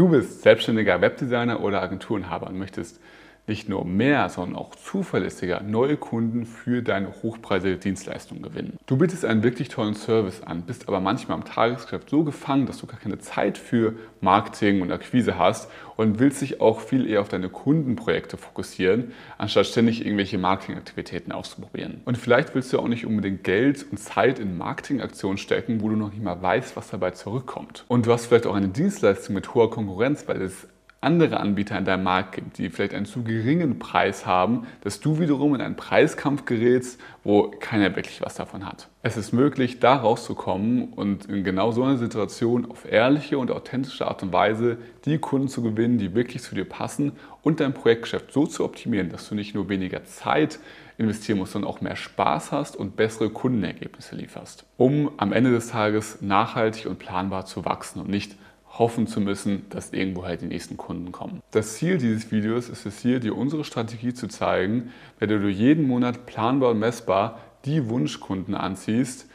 Du 0.00 0.08
bist 0.08 0.40
selbstständiger 0.40 1.02
Webdesigner 1.02 1.60
oder 1.60 1.82
Agenturenhaber 1.82 2.46
und 2.46 2.58
möchtest 2.58 3.02
nicht 3.50 3.68
nur 3.68 3.84
mehr, 3.84 4.28
sondern 4.28 4.56
auch 4.56 4.76
zuverlässiger 4.76 5.60
neue 5.60 5.96
Kunden 5.96 6.46
für 6.46 6.82
deine 6.82 7.08
hochpreisige 7.22 7.76
Dienstleistung 7.76 8.42
gewinnen. 8.42 8.78
Du 8.86 8.96
bietest 8.96 9.24
einen 9.24 9.42
wirklich 9.42 9.68
tollen 9.68 9.94
Service 9.94 10.40
an, 10.42 10.62
bist 10.62 10.86
aber 10.88 11.00
manchmal 11.00 11.36
am 11.36 11.44
Tagesgeschäft 11.44 12.08
so 12.08 12.22
gefangen, 12.22 12.66
dass 12.66 12.78
du 12.78 12.86
gar 12.86 13.00
keine 13.00 13.18
Zeit 13.18 13.58
für 13.58 13.94
Marketing 14.20 14.82
und 14.82 14.92
Akquise 14.92 15.36
hast 15.36 15.68
und 15.96 16.20
willst 16.20 16.40
dich 16.42 16.60
auch 16.60 16.80
viel 16.80 17.10
eher 17.10 17.20
auf 17.20 17.28
deine 17.28 17.48
Kundenprojekte 17.48 18.36
fokussieren, 18.36 19.12
anstatt 19.36 19.66
ständig 19.66 20.06
irgendwelche 20.06 20.38
Marketingaktivitäten 20.38 21.32
auszuprobieren. 21.32 22.02
Und 22.04 22.16
vielleicht 22.16 22.54
willst 22.54 22.72
du 22.72 22.78
auch 22.78 22.88
nicht 22.88 23.04
unbedingt 23.04 23.42
Geld 23.42 23.84
und 23.90 23.98
Zeit 23.98 24.38
in 24.38 24.56
Marketingaktionen 24.56 25.38
stecken, 25.38 25.80
wo 25.80 25.88
du 25.88 25.96
noch 25.96 26.12
nicht 26.12 26.22
mal 26.22 26.40
weißt, 26.40 26.76
was 26.76 26.88
dabei 26.88 27.10
zurückkommt. 27.10 27.84
Und 27.88 28.06
du 28.06 28.12
hast 28.12 28.26
vielleicht 28.26 28.46
auch 28.46 28.54
eine 28.54 28.68
Dienstleistung 28.68 29.34
mit 29.34 29.54
hoher 29.54 29.70
Konkurrenz, 29.70 30.28
weil 30.28 30.40
es 30.40 30.68
andere 31.02 31.40
Anbieter 31.40 31.78
in 31.78 31.86
deinem 31.86 32.02
Markt 32.02 32.32
gibt, 32.32 32.58
die 32.58 32.68
vielleicht 32.68 32.92
einen 32.92 33.06
zu 33.06 33.22
geringen 33.22 33.78
Preis 33.78 34.26
haben, 34.26 34.66
dass 34.82 35.00
du 35.00 35.18
wiederum 35.18 35.54
in 35.54 35.62
einen 35.62 35.76
Preiskampf 35.76 36.44
gerätst, 36.44 37.00
wo 37.24 37.50
keiner 37.58 37.96
wirklich 37.96 38.20
was 38.20 38.34
davon 38.34 38.66
hat. 38.66 38.88
Es 39.02 39.16
ist 39.16 39.32
möglich, 39.32 39.80
da 39.80 39.96
rauszukommen 39.96 40.92
und 40.92 41.24
in 41.24 41.42
genau 41.42 41.72
so 41.72 41.82
einer 41.84 41.96
Situation 41.96 42.70
auf 42.70 42.90
ehrliche 42.90 43.38
und 43.38 43.50
authentische 43.50 44.06
Art 44.06 44.22
und 44.22 44.32
Weise 44.34 44.76
die 45.06 45.16
Kunden 45.16 45.48
zu 45.48 45.62
gewinnen, 45.62 45.96
die 45.96 46.14
wirklich 46.14 46.42
zu 46.42 46.54
dir 46.54 46.66
passen 46.66 47.12
und 47.40 47.60
dein 47.60 47.72
Projektgeschäft 47.72 48.30
so 48.32 48.46
zu 48.46 48.62
optimieren, 48.62 49.08
dass 49.08 49.26
du 49.26 49.34
nicht 49.34 49.54
nur 49.54 49.70
weniger 49.70 50.04
Zeit 50.04 50.58
investieren 50.98 51.38
musst, 51.38 51.52
sondern 51.52 51.70
auch 51.70 51.80
mehr 51.80 51.96
Spaß 51.96 52.52
hast 52.52 52.76
und 52.76 52.96
bessere 52.96 53.30
Kundenergebnisse 53.30 54.16
lieferst, 54.16 54.66
um 54.76 55.10
am 55.16 55.32
Ende 55.32 55.50
des 55.50 55.68
Tages 55.68 56.20
nachhaltig 56.20 56.84
und 56.84 56.98
planbar 56.98 57.46
zu 57.46 57.64
wachsen 57.64 58.00
und 58.00 58.10
nicht 58.10 58.36
hoffen 58.80 59.06
zu 59.06 59.20
müssen, 59.20 59.66
dass 59.68 59.92
irgendwo 59.92 60.24
halt 60.24 60.40
die 60.40 60.46
nächsten 60.46 60.76
Kunden 60.76 61.12
kommen. 61.12 61.42
Das 61.52 61.74
Ziel 61.74 61.98
dieses 61.98 62.32
Videos 62.32 62.68
ist 62.68 62.86
es 62.86 62.98
hier, 62.98 63.20
dir 63.20 63.36
unsere 63.36 63.62
Strategie 63.62 64.14
zu 64.14 64.26
zeigen, 64.26 64.90
bei 65.20 65.26
der 65.26 65.38
du 65.38 65.48
jeden 65.48 65.86
Monat 65.86 66.26
planbar 66.26 66.70
und 66.70 66.80
messbar 66.80 67.38
die 67.66 67.88
Wunschkunden 67.90 68.54
anziehst, 68.54 69.28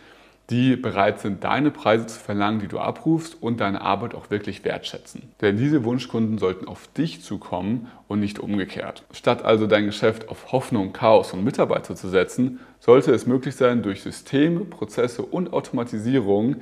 die 0.50 0.76
bereit 0.76 1.20
sind, 1.20 1.44
deine 1.44 1.72
Preise 1.72 2.08
zu 2.08 2.20
verlangen, 2.20 2.60
die 2.60 2.68
du 2.68 2.80
abrufst 2.80 3.38
und 3.40 3.60
deine 3.60 3.82
Arbeit 3.82 4.16
auch 4.16 4.30
wirklich 4.32 4.64
wertschätzen. 4.66 5.24
Denn 5.42 5.58
diese 5.58 5.84
Wunschkunden 5.84 6.38
sollten 6.40 6.68
auf 6.68 6.88
dich 6.88 7.22
zukommen 7.22 7.88
und 8.08 8.20
nicht 8.20 8.40
umgekehrt. 8.40 9.04
Statt 9.12 9.46
also 9.46 9.68
dein 9.68 9.86
Geschäft 9.86 10.30
auf 10.30 10.52
Hoffnung, 10.52 10.92
Chaos 10.92 11.34
und 11.34 11.44
Mitarbeiter 11.44 11.96
zu 11.96 12.10
setzen, 12.10 12.60
sollte 12.80 13.12
es 13.12 13.28
möglich 13.28 13.56
sein, 13.56 13.84
durch 13.84 14.02
Systeme, 14.02 14.62
Prozesse 14.62 15.22
und 15.24 15.54
Automatisierung 15.54 16.58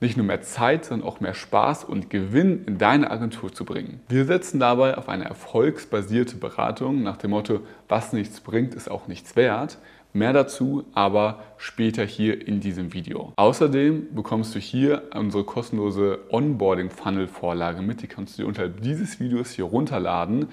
nicht 0.00 0.16
nur 0.16 0.26
mehr 0.26 0.42
Zeit, 0.42 0.84
sondern 0.84 1.08
auch 1.08 1.20
mehr 1.20 1.34
Spaß 1.34 1.84
und 1.84 2.10
Gewinn 2.10 2.64
in 2.66 2.78
deine 2.78 3.10
Agentur 3.10 3.52
zu 3.52 3.64
bringen. 3.64 4.00
Wir 4.08 4.24
setzen 4.24 4.60
dabei 4.60 4.98
auf 4.98 5.08
eine 5.08 5.24
erfolgsbasierte 5.24 6.36
Beratung 6.36 7.02
nach 7.02 7.16
dem 7.16 7.30
Motto, 7.30 7.60
was 7.88 8.12
nichts 8.12 8.40
bringt, 8.40 8.74
ist 8.74 8.90
auch 8.90 9.08
nichts 9.08 9.36
wert. 9.36 9.78
Mehr 10.12 10.32
dazu 10.32 10.84
aber 10.94 11.42
später 11.58 12.04
hier 12.04 12.46
in 12.48 12.60
diesem 12.60 12.94
Video. 12.94 13.34
Außerdem 13.36 14.14
bekommst 14.14 14.54
du 14.54 14.58
hier 14.58 15.02
unsere 15.14 15.44
kostenlose 15.44 16.20
Onboarding-Funnel-Vorlage 16.30 17.82
mit. 17.82 18.00
Die 18.00 18.06
kannst 18.06 18.38
du 18.38 18.42
dir 18.42 18.48
unterhalb 18.48 18.80
dieses 18.80 19.20
Videos 19.20 19.50
hier 19.50 19.66
runterladen, 19.66 20.46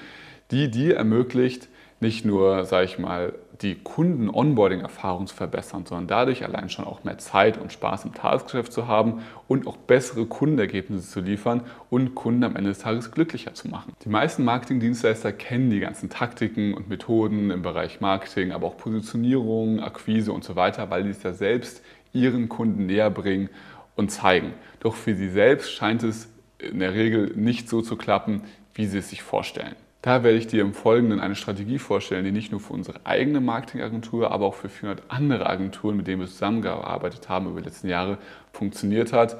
die 0.51 0.69
dir 0.69 0.97
ermöglicht, 0.97 1.69
nicht 2.03 2.25
nur, 2.25 2.65
sage 2.65 2.85
ich 2.85 2.99
mal, 2.99 3.33
die 3.61 3.75
Kunden-Onboarding-Erfahrung 3.75 5.25
zu 5.25 5.35
verbessern, 5.35 5.85
sondern 5.85 6.07
dadurch 6.07 6.43
allein 6.43 6.69
schon 6.69 6.85
auch 6.85 7.03
mehr 7.03 7.17
Zeit 7.17 7.57
und 7.57 7.71
Spaß 7.71 8.05
im 8.05 8.13
Tagesgeschäft 8.13 8.73
zu 8.73 8.87
haben 8.87 9.23
und 9.47 9.65
auch 9.67 9.77
bessere 9.77 10.25
Kundenergebnisse 10.25 11.09
zu 11.09 11.21
liefern 11.21 11.61
und 11.89 12.13
Kunden 12.13 12.43
am 12.43 12.55
Ende 12.55 12.71
des 12.71 12.79
Tages 12.79 13.11
glücklicher 13.11 13.53
zu 13.53 13.69
machen. 13.69 13.93
Die 14.03 14.09
meisten 14.09 14.43
Marketingdienstleister 14.43 15.31
kennen 15.31 15.69
die 15.69 15.79
ganzen 15.79 16.09
Taktiken 16.09 16.73
und 16.73 16.89
Methoden 16.89 17.51
im 17.51 17.61
Bereich 17.61 18.01
Marketing, 18.01 18.51
aber 18.51 18.67
auch 18.67 18.77
Positionierung, 18.77 19.79
Akquise 19.79 20.33
und 20.33 20.43
so 20.43 20.55
weiter, 20.55 20.89
weil 20.89 21.03
sie 21.05 21.11
es 21.11 21.23
ja 21.23 21.33
selbst 21.33 21.81
ihren 22.11 22.49
Kunden 22.49 22.85
näher 22.85 23.09
bringen 23.09 23.49
und 23.95 24.11
zeigen. 24.11 24.53
Doch 24.81 24.95
für 24.95 25.15
sie 25.15 25.29
selbst 25.29 25.71
scheint 25.71 26.03
es 26.03 26.29
in 26.59 26.79
der 26.79 26.93
Regel 26.93 27.31
nicht 27.35 27.69
so 27.69 27.81
zu 27.81 27.95
klappen, 27.95 28.41
wie 28.73 28.85
sie 28.87 28.97
es 28.97 29.09
sich 29.09 29.21
vorstellen. 29.21 29.75
Da 30.03 30.21
werde 30.21 30.37
ich 30.37 30.47
dir 30.47 30.61
im 30.61 30.73
Folgenden 30.73 31.21
eine 31.21 31.33
Strategie 31.33 31.79
vorstellen, 31.79 32.25
die 32.25 32.33
nicht 32.33 32.51
nur 32.51 32.59
für 32.59 32.73
unsere 32.73 32.99
eigene 33.05 33.39
Marketingagentur, 33.39 34.31
aber 34.31 34.45
auch 34.45 34.53
für 34.53 34.67
400 34.67 35.05
andere 35.07 35.49
Agenturen, 35.49 35.95
mit 35.95 36.07
denen 36.07 36.19
wir 36.19 36.27
zusammengearbeitet 36.27 37.29
haben 37.29 37.47
über 37.47 37.61
die 37.61 37.69
letzten 37.69 37.87
Jahre, 37.87 38.17
funktioniert 38.51 39.13
hat, 39.13 39.37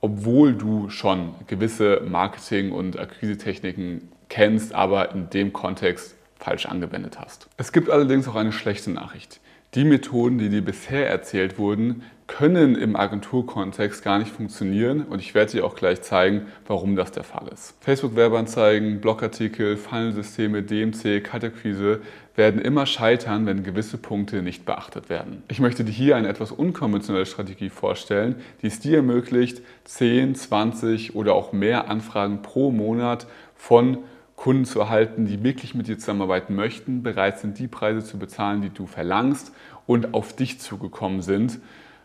obwohl 0.00 0.54
du 0.54 0.88
schon 0.88 1.34
gewisse 1.46 2.00
Marketing- 2.08 2.72
und 2.72 2.98
Akquise-Techniken 2.98 4.08
kennst, 4.30 4.74
aber 4.74 5.12
in 5.12 5.28
dem 5.28 5.52
Kontext 5.52 6.16
falsch 6.38 6.64
angewendet 6.64 7.20
hast. 7.20 7.46
Es 7.58 7.70
gibt 7.72 7.90
allerdings 7.90 8.26
auch 8.28 8.36
eine 8.36 8.52
schlechte 8.52 8.90
Nachricht. 8.90 9.40
Die 9.74 9.84
Methoden, 9.84 10.38
die 10.38 10.48
dir 10.48 10.64
bisher 10.64 11.06
erzählt 11.10 11.58
wurden, 11.58 12.02
können 12.28 12.76
im 12.76 12.94
Agenturkontext 12.94 14.04
gar 14.04 14.18
nicht 14.18 14.30
funktionieren 14.30 15.02
und 15.02 15.18
ich 15.18 15.34
werde 15.34 15.52
dir 15.52 15.64
auch 15.64 15.74
gleich 15.74 16.02
zeigen, 16.02 16.42
warum 16.66 16.94
das 16.94 17.10
der 17.10 17.24
Fall 17.24 17.48
ist. 17.48 17.74
Facebook-Werbeanzeigen, 17.80 19.00
Blogartikel, 19.00 19.76
Funnelsysteme, 19.76 20.62
DMC, 20.62 21.24
Kaltakquise 21.24 22.02
werden 22.36 22.60
immer 22.60 22.86
scheitern, 22.86 23.46
wenn 23.46 23.64
gewisse 23.64 23.96
Punkte 23.98 24.42
nicht 24.42 24.64
beachtet 24.66 25.08
werden. 25.08 25.42
Ich 25.48 25.58
möchte 25.58 25.82
dir 25.82 25.90
hier 25.90 26.16
eine 26.16 26.28
etwas 26.28 26.52
unkonventionelle 26.52 27.26
Strategie 27.26 27.70
vorstellen, 27.70 28.36
die 28.62 28.68
es 28.68 28.78
dir 28.78 28.98
ermöglicht, 28.98 29.62
10, 29.84 30.36
20 30.36 31.16
oder 31.16 31.34
auch 31.34 31.52
mehr 31.52 31.88
Anfragen 31.88 32.42
pro 32.42 32.70
Monat 32.70 33.26
von 33.56 33.98
Kunden 34.36 34.66
zu 34.66 34.78
erhalten, 34.78 35.26
die 35.26 35.42
wirklich 35.42 35.74
mit 35.74 35.88
dir 35.88 35.98
zusammenarbeiten 35.98 36.54
möchten, 36.54 37.02
bereit 37.02 37.40
sind, 37.40 37.58
die 37.58 37.66
Preise 37.66 38.04
zu 38.04 38.18
bezahlen, 38.18 38.62
die 38.62 38.70
du 38.70 38.86
verlangst 38.86 39.50
und 39.86 40.14
auf 40.14 40.36
dich 40.36 40.60
zugekommen 40.60 41.22
sind, 41.22 41.58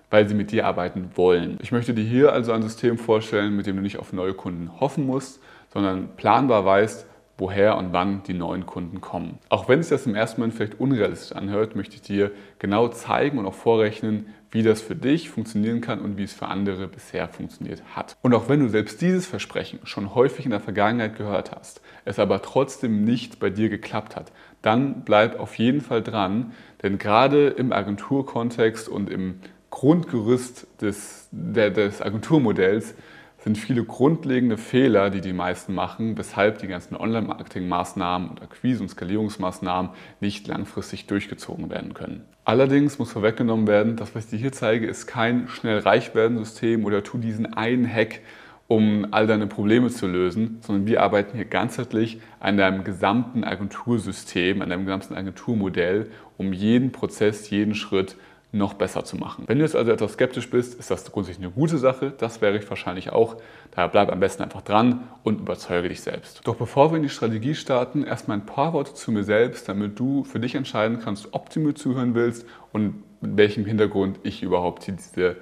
weil 0.10 0.28
sie 0.28 0.36
mit 0.36 0.52
dir 0.52 0.66
arbeiten 0.66 1.10
wollen. 1.16 1.58
Ich 1.62 1.72
möchte 1.72 1.94
dir 1.94 2.04
hier 2.04 2.34
also 2.34 2.52
ein 2.52 2.62
System 2.62 2.98
vorstellen, 2.98 3.56
mit 3.56 3.66
dem 3.66 3.76
du 3.76 3.82
nicht 3.82 3.98
auf 3.98 4.14
neue 4.14 4.34
Kunden 4.34 4.80
hoffen 4.80 5.06
musst, 5.06 5.42
sondern 5.74 6.16
planbar 6.16 6.66
weißt, 6.66 7.08
woher 7.38 7.78
und 7.78 7.94
wann 7.94 8.22
die 8.24 8.34
neuen 8.34 8.66
Kunden 8.66 9.02
kommen. 9.02 9.40
Auch 9.50 9.68
wenn 9.68 9.80
es 9.80 9.90
das 9.90 10.06
im 10.06 10.16
ersten 10.16 10.40
Moment 10.40 10.56
vielleicht 10.56 10.80
unrealistisch 10.80 11.36
anhört, 11.36 11.76
möchte 11.76 11.96
ich 11.96 12.02
dir 12.02 12.32
genau 12.60 12.90
zeigen 12.90 13.40
und 13.40 13.46
auch 13.48 13.56
vorrechnen, 13.56 14.28
wie 14.52 14.62
das 14.62 14.82
für 14.82 14.96
dich 14.96 15.32
funktionieren 15.32 15.82
kann 15.82 16.00
und 16.00 16.16
wie 16.18 16.24
es 16.24 16.34
für 16.34 16.48
andere 16.48 16.88
bisher 16.88 17.28
funktioniert 17.28 17.82
hat. 17.96 18.16
Und 18.22 18.36
auch 18.36 18.50
wenn 18.50 18.60
du 18.60 18.70
selbst 18.70 19.02
dieses 19.02 19.26
Versprechen 19.26 19.80
schon 19.84 20.14
häufig 20.14 20.46
in 20.46 20.52
der 20.52 20.60
Vergangenheit 20.60 21.18
gehört 21.18 21.52
hast, 21.52 21.82
es 22.06 22.20
aber 22.20 22.42
trotzdem 22.44 23.04
nicht 23.04 23.40
bei 23.40 23.50
dir 23.50 23.70
geklappt 23.70 24.16
hat, 24.16 24.32
dann 24.62 25.04
bleib 25.04 25.40
auf 25.40 25.56
jeden 25.56 25.82
Fall 25.82 26.04
dran, 26.04 26.54
denn 26.84 27.00
gerade 27.00 27.48
im 27.48 27.74
Agenturkontext 27.74 28.88
und 28.88 29.10
im 29.10 29.40
Grundgerüst 29.74 30.68
des, 30.82 31.28
der, 31.32 31.72
des 31.72 32.00
Agenturmodells 32.00 32.94
sind 33.40 33.58
viele 33.58 33.84
grundlegende 33.84 34.58
Fehler, 34.58 35.10
die 35.10 35.20
die 35.20 35.34
meisten 35.34 35.74
machen, 35.74 36.16
weshalb 36.16 36.60
die 36.60 36.68
ganzen 36.68 36.96
Online-Marketing-Maßnahmen 36.96 38.30
und 38.30 38.44
Akquise- 38.44 38.84
und 38.84 38.90
Skalierungsmaßnahmen 38.90 39.90
nicht 40.22 40.48
langfristig 40.48 41.08
durchgezogen 41.08 41.72
werden 41.72 41.96
können. 41.96 42.22
Allerdings 42.46 43.00
muss 43.00 43.12
vorweggenommen 43.12 43.66
werden, 43.66 43.96
das, 43.96 44.14
was 44.14 44.26
ich 44.26 44.30
dir 44.30 44.38
hier 44.38 44.52
zeige, 44.52 44.86
ist 44.86 45.08
kein 45.08 45.48
schnell 45.48 45.80
reich 45.80 46.14
werden 46.14 46.38
System 46.38 46.86
oder 46.86 47.04
tu 47.04 47.18
diesen 47.18 47.52
einen 47.56 47.92
Hack, 47.92 48.20
um 48.68 49.08
all 49.10 49.26
deine 49.26 49.48
Probleme 49.48 49.90
zu 49.90 50.06
lösen, 50.06 50.60
sondern 50.62 50.86
wir 50.86 51.02
arbeiten 51.02 51.36
hier 51.36 51.46
ganzheitlich 51.46 52.22
an 52.40 52.58
deinem 52.58 52.84
gesamten 52.84 53.44
Agentursystem, 53.44 54.62
an 54.62 54.70
deinem 54.70 54.86
gesamten 54.86 55.16
Agenturmodell, 55.16 56.12
um 56.38 56.54
jeden 56.54 56.92
Prozess, 56.92 57.50
jeden 57.50 57.74
Schritt 57.74 58.18
noch 58.54 58.76
besser 58.76 59.04
zu 59.04 59.18
machen. 59.18 59.46
Wenn 59.48 59.58
du 59.58 59.64
jetzt 59.66 59.76
also 59.76 59.92
etwas 59.92 60.14
skeptisch 60.14 60.50
bist, 60.50 60.80
ist 60.80 60.92
das 60.92 61.12
grundsätzlich 61.12 61.44
eine 61.44 61.54
gute 61.54 61.80
Sache. 61.80 62.14
Das 62.16 62.40
wäre 62.40 62.56
ich 62.56 62.70
wahrscheinlich 62.70 63.12
auch. 63.12 63.38
Daher 63.72 63.90
bleib 63.90 64.12
am 64.12 64.20
besten 64.20 64.44
einfach 64.44 64.62
dran 64.62 65.08
und 65.24 65.42
überzeuge 65.42 65.90
dich 65.90 66.02
selbst. 66.02 66.42
Doch 66.46 66.56
bevor 66.56 66.92
wir 66.92 66.98
in 66.98 67.04
die 67.04 67.10
Strategie 67.10 67.56
starten, 67.56 68.04
erstmal 68.04 68.38
ein 68.38 68.46
paar 68.46 68.74
Worte 68.74 68.94
zu 68.94 69.12
mir 69.12 69.24
selbst, 69.24 69.68
damit 69.68 69.98
du 70.00 70.24
für 70.24 70.40
dich 70.40 70.54
entscheiden 70.54 71.00
kannst, 71.04 71.30
ob 71.32 71.50
du 71.50 71.62
mir 71.62 71.74
zuhören 71.74 72.14
willst 72.14 72.46
und 72.72 73.04
mit 73.22 73.38
welchem 73.38 73.66
Hintergrund 73.66 74.20
ich 74.22 74.44
überhaupt 74.44 74.86
diese 74.86 75.38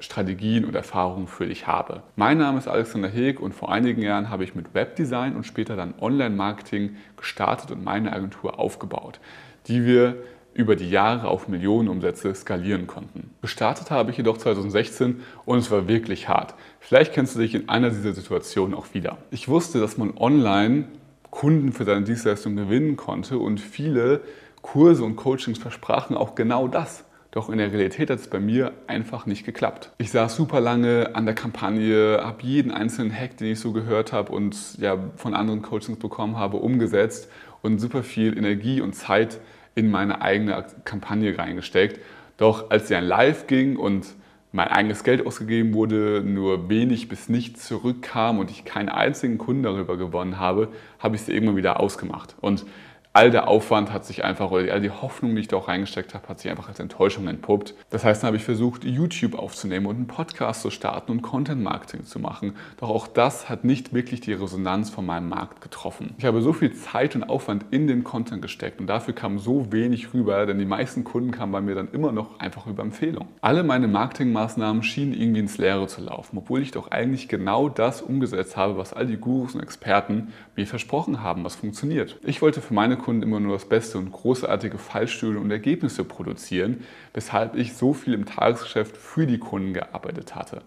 Strategien 0.00 0.64
und 0.64 0.74
Erfahrungen 0.74 1.28
für 1.28 1.46
dich 1.46 1.68
habe. 1.68 2.02
Mein 2.16 2.38
Name 2.38 2.58
ist 2.58 2.66
Alexander 2.66 3.08
Heg 3.08 3.40
und 3.40 3.54
vor 3.54 3.70
einigen 3.70 4.02
Jahren 4.02 4.30
habe 4.30 4.42
ich 4.42 4.56
mit 4.56 4.74
Webdesign 4.74 5.36
und 5.36 5.44
später 5.44 5.76
dann 5.76 5.94
Online-Marketing 6.00 6.96
gestartet 7.16 7.70
und 7.70 7.84
meine 7.84 8.12
Agentur 8.12 8.58
aufgebaut, 8.58 9.20
die 9.66 9.84
wir 9.84 10.16
über 10.54 10.76
die 10.76 10.90
Jahre 10.90 11.28
auf 11.28 11.48
Millionenumsätze 11.48 12.34
skalieren 12.34 12.86
konnten. 12.86 13.30
Gestartet 13.42 13.90
habe 13.90 14.10
ich 14.10 14.16
jedoch 14.16 14.38
2016 14.38 15.20
und 15.44 15.58
es 15.58 15.70
war 15.70 15.86
wirklich 15.86 16.28
hart. 16.28 16.54
Vielleicht 16.80 17.12
kennst 17.12 17.36
du 17.36 17.40
dich 17.40 17.54
in 17.54 17.68
einer 17.68 17.90
dieser 17.90 18.12
Situationen 18.12 18.74
auch 18.74 18.92
wieder. 18.92 19.18
Ich 19.30 19.48
wusste, 19.48 19.80
dass 19.80 19.98
man 19.98 20.16
online 20.16 20.84
Kunden 21.30 21.72
für 21.72 21.84
seine 21.84 22.04
Dienstleistung 22.04 22.56
gewinnen 22.56 22.96
konnte 22.96 23.38
und 23.38 23.60
viele 23.60 24.22
Kurse 24.62 25.04
und 25.04 25.16
Coachings 25.16 25.58
versprachen 25.58 26.16
auch 26.16 26.34
genau 26.34 26.68
das. 26.68 27.04
Doch 27.30 27.50
in 27.50 27.58
der 27.58 27.70
Realität 27.72 28.08
hat 28.10 28.18
es 28.18 28.28
bei 28.28 28.40
mir 28.40 28.72
einfach 28.86 29.26
nicht 29.26 29.44
geklappt. 29.44 29.92
Ich 29.98 30.10
saß 30.10 30.34
super 30.34 30.60
lange 30.60 31.14
an 31.14 31.26
der 31.26 31.34
Kampagne, 31.34 32.20
habe 32.22 32.42
jeden 32.42 32.72
einzelnen 32.72 33.14
Hack, 33.14 33.36
den 33.36 33.52
ich 33.52 33.60
so 33.60 33.72
gehört 33.72 34.12
habe 34.14 34.32
und 34.32 34.78
ja, 34.78 34.96
von 35.16 35.34
anderen 35.34 35.60
Coachings 35.60 35.98
bekommen 35.98 36.36
habe, 36.36 36.56
umgesetzt 36.56 37.30
und 37.60 37.78
super 37.78 38.02
viel 38.02 38.36
Energie 38.36 38.80
und 38.80 38.94
Zeit 38.94 39.40
in 39.78 39.90
meine 39.90 40.20
eigene 40.20 40.64
Kampagne 40.84 41.38
reingesteckt. 41.38 42.00
Doch 42.36 42.70
als 42.70 42.88
sie 42.88 42.96
ein 42.96 43.04
Live 43.04 43.46
ging 43.46 43.76
und 43.76 44.06
mein 44.50 44.68
eigenes 44.68 45.04
Geld 45.04 45.24
ausgegeben 45.24 45.72
wurde, 45.72 46.22
nur 46.24 46.68
wenig 46.68 47.08
bis 47.08 47.28
nichts 47.28 47.66
zurückkam 47.68 48.38
und 48.38 48.50
ich 48.50 48.64
keinen 48.64 48.88
einzigen 48.88 49.38
Kunden 49.38 49.62
darüber 49.62 49.96
gewonnen 49.96 50.40
habe, 50.40 50.68
habe 50.98 51.14
ich 51.14 51.22
sie 51.22 51.32
irgendwann 51.32 51.56
wieder 51.56 51.78
ausgemacht. 51.78 52.34
Und 52.40 52.66
all 53.12 53.30
der 53.30 53.48
Aufwand 53.48 53.92
hat 53.92 54.04
sich 54.04 54.24
einfach, 54.24 54.50
oder 54.50 54.72
all 54.72 54.80
die 54.80 54.90
Hoffnung, 54.90 55.34
die 55.34 55.40
ich 55.40 55.48
da 55.48 55.56
auch 55.56 55.68
reingesteckt 55.68 56.14
habe, 56.14 56.28
hat 56.28 56.40
sich 56.40 56.50
einfach 56.50 56.68
als 56.68 56.78
Enttäuschung 56.78 57.26
entpuppt. 57.26 57.74
Das 57.90 58.04
heißt, 58.04 58.22
dann 58.22 58.28
habe 58.28 58.36
ich 58.36 58.44
versucht, 58.44 58.84
YouTube 58.84 59.34
aufzunehmen 59.34 59.86
und 59.86 59.96
einen 59.96 60.06
Podcast 60.06 60.62
zu 60.62 60.70
starten 60.70 61.12
und 61.12 61.22
Content 61.22 61.62
Marketing 61.62 62.04
zu 62.04 62.18
machen. 62.18 62.54
Doch 62.76 62.90
auch 62.90 63.06
das 63.06 63.48
hat 63.48 63.64
nicht 63.64 63.92
wirklich 63.92 64.20
die 64.20 64.34
Resonanz 64.34 64.90
von 64.90 65.06
meinem 65.06 65.28
Markt 65.28 65.60
getroffen. 65.60 66.14
Ich 66.18 66.24
habe 66.24 66.42
so 66.42 66.52
viel 66.52 66.74
Zeit 66.74 67.16
und 67.16 67.24
Aufwand 67.24 67.64
in 67.70 67.86
den 67.86 68.04
Content 68.04 68.42
gesteckt 68.42 68.80
und 68.80 68.86
dafür 68.86 69.14
kam 69.14 69.38
so 69.38 69.72
wenig 69.72 70.12
rüber, 70.14 70.44
denn 70.46 70.58
die 70.58 70.64
meisten 70.66 71.02
Kunden 71.04 71.30
kamen 71.30 71.52
bei 71.52 71.60
mir 71.60 71.74
dann 71.74 71.90
immer 71.92 72.12
noch 72.12 72.38
einfach 72.38 72.66
über 72.66 72.82
Empfehlung. 72.82 73.28
Alle 73.40 73.64
meine 73.64 73.88
Marketingmaßnahmen 73.88 74.82
schienen 74.82 75.14
irgendwie 75.14 75.40
ins 75.40 75.58
Leere 75.58 75.86
zu 75.86 76.02
laufen, 76.02 76.38
obwohl 76.38 76.62
ich 76.62 76.72
doch 76.72 76.90
eigentlich 76.90 77.28
genau 77.28 77.68
das 77.68 78.02
umgesetzt 78.02 78.56
habe, 78.56 78.76
was 78.76 78.92
all 78.92 79.06
die 79.06 79.16
Gurus 79.16 79.54
und 79.54 79.62
Experten 79.62 80.32
mir 80.56 80.66
versprochen 80.66 81.22
haben, 81.22 81.44
was 81.44 81.56
funktioniert. 81.56 82.18
Ich 82.22 82.42
wollte 82.42 82.60
für 82.60 82.74
meine 82.74 82.97
Kunden 82.98 83.22
immer 83.22 83.40
nur 83.40 83.54
das 83.54 83.64
Beste 83.66 83.98
und 83.98 84.12
großartige 84.12 84.78
Fallstudien 84.78 85.42
und 85.42 85.50
Ergebnisse 85.50 86.04
produzieren, 86.04 86.84
weshalb 87.14 87.56
ich 87.56 87.74
so 87.74 87.94
viel 87.94 88.14
im 88.14 88.26
Tagesgeschäft 88.26 88.96
für 88.96 89.26
die 89.26 89.38
Kunden 89.38 89.74
gearbeitet 89.74 90.34
hatte 90.34 90.62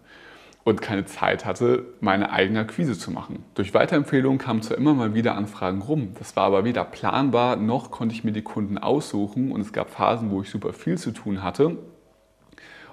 und 0.63 0.81
keine 0.81 1.05
Zeit 1.05 1.45
hatte, 1.45 1.85
meine 2.01 2.31
eigene 2.31 2.59
Akquise 2.59 2.97
zu 2.97 3.11
machen. 3.11 3.43
Durch 3.55 3.73
Weiterempfehlungen 3.73 4.37
kamen 4.37 4.61
zwar 4.61 4.77
immer 4.77 4.93
mal 4.93 5.13
wieder 5.13 5.35
Anfragen 5.35 5.81
rum, 5.81 6.09
das 6.19 6.35
war 6.35 6.45
aber 6.45 6.63
weder 6.63 6.83
planbar, 6.83 7.55
noch 7.55 7.91
konnte 7.91 8.13
ich 8.13 8.23
mir 8.23 8.31
die 8.31 8.43
Kunden 8.43 8.77
aussuchen 8.77 9.51
und 9.51 9.61
es 9.61 9.73
gab 9.73 9.89
Phasen, 9.89 10.29
wo 10.31 10.41
ich 10.41 10.49
super 10.49 10.73
viel 10.73 10.97
zu 10.97 11.11
tun 11.11 11.43
hatte 11.43 11.77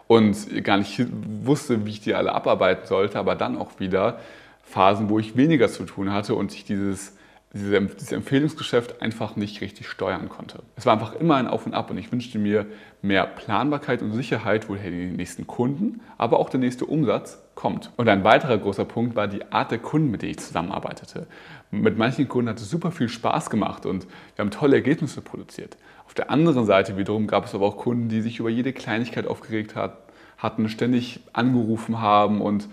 und 0.06 0.64
gar 0.64 0.78
nicht 0.78 1.06
wusste, 1.44 1.84
wie 1.84 1.90
ich 1.90 2.00
die 2.00 2.14
alle 2.14 2.32
abarbeiten 2.32 2.86
sollte, 2.86 3.18
aber 3.18 3.34
dann 3.36 3.58
auch 3.58 3.78
wieder 3.78 4.18
Phasen, 4.62 5.08
wo 5.08 5.18
ich 5.18 5.36
weniger 5.36 5.68
zu 5.68 5.84
tun 5.84 6.12
hatte 6.12 6.34
und 6.34 6.52
ich 6.54 6.64
dieses 6.64 7.17
dieses 7.54 8.12
Empfehlungsgeschäft 8.12 9.00
einfach 9.00 9.36
nicht 9.36 9.60
richtig 9.62 9.88
steuern 9.88 10.28
konnte. 10.28 10.62
Es 10.76 10.84
war 10.84 10.92
einfach 10.92 11.14
immer 11.14 11.36
ein 11.36 11.46
Auf 11.46 11.64
und 11.64 11.72
Ab 11.72 11.90
und 11.90 11.96
ich 11.96 12.12
wünschte 12.12 12.38
mir 12.38 12.66
mehr 13.00 13.26
Planbarkeit 13.26 14.02
und 14.02 14.12
Sicherheit, 14.12 14.68
woher 14.68 14.90
die 14.90 15.06
nächsten 15.06 15.46
Kunden, 15.46 16.00
aber 16.18 16.38
auch 16.38 16.50
der 16.50 16.60
nächste 16.60 16.84
Umsatz 16.84 17.42
kommt. 17.54 17.90
Und 17.96 18.08
ein 18.08 18.22
weiterer 18.22 18.58
großer 18.58 18.84
Punkt 18.84 19.16
war 19.16 19.28
die 19.28 19.50
Art 19.50 19.70
der 19.70 19.78
Kunden, 19.78 20.10
mit 20.10 20.22
denen 20.22 20.32
ich 20.32 20.38
zusammenarbeitete. 20.40 21.26
Mit 21.70 21.96
manchen 21.96 22.28
Kunden 22.28 22.50
hat 22.50 22.58
es 22.58 22.68
super 22.68 22.90
viel 22.92 23.08
Spaß 23.08 23.48
gemacht 23.48 23.86
und 23.86 24.06
wir 24.36 24.44
haben 24.44 24.50
tolle 24.50 24.76
Ergebnisse 24.76 25.22
produziert. 25.22 25.78
Auf 26.06 26.14
der 26.14 26.30
anderen 26.30 26.66
Seite 26.66 26.98
wiederum 26.98 27.26
gab 27.26 27.46
es 27.46 27.54
aber 27.54 27.66
auch 27.66 27.76
Kunden, 27.78 28.08
die 28.08 28.20
sich 28.20 28.40
über 28.40 28.50
jede 28.50 28.72
Kleinigkeit 28.72 29.26
aufgeregt 29.26 29.74
hat, 29.74 29.98
hatten, 30.36 30.68
ständig 30.68 31.20
angerufen 31.32 32.00
haben 32.00 32.40
und 32.40 32.68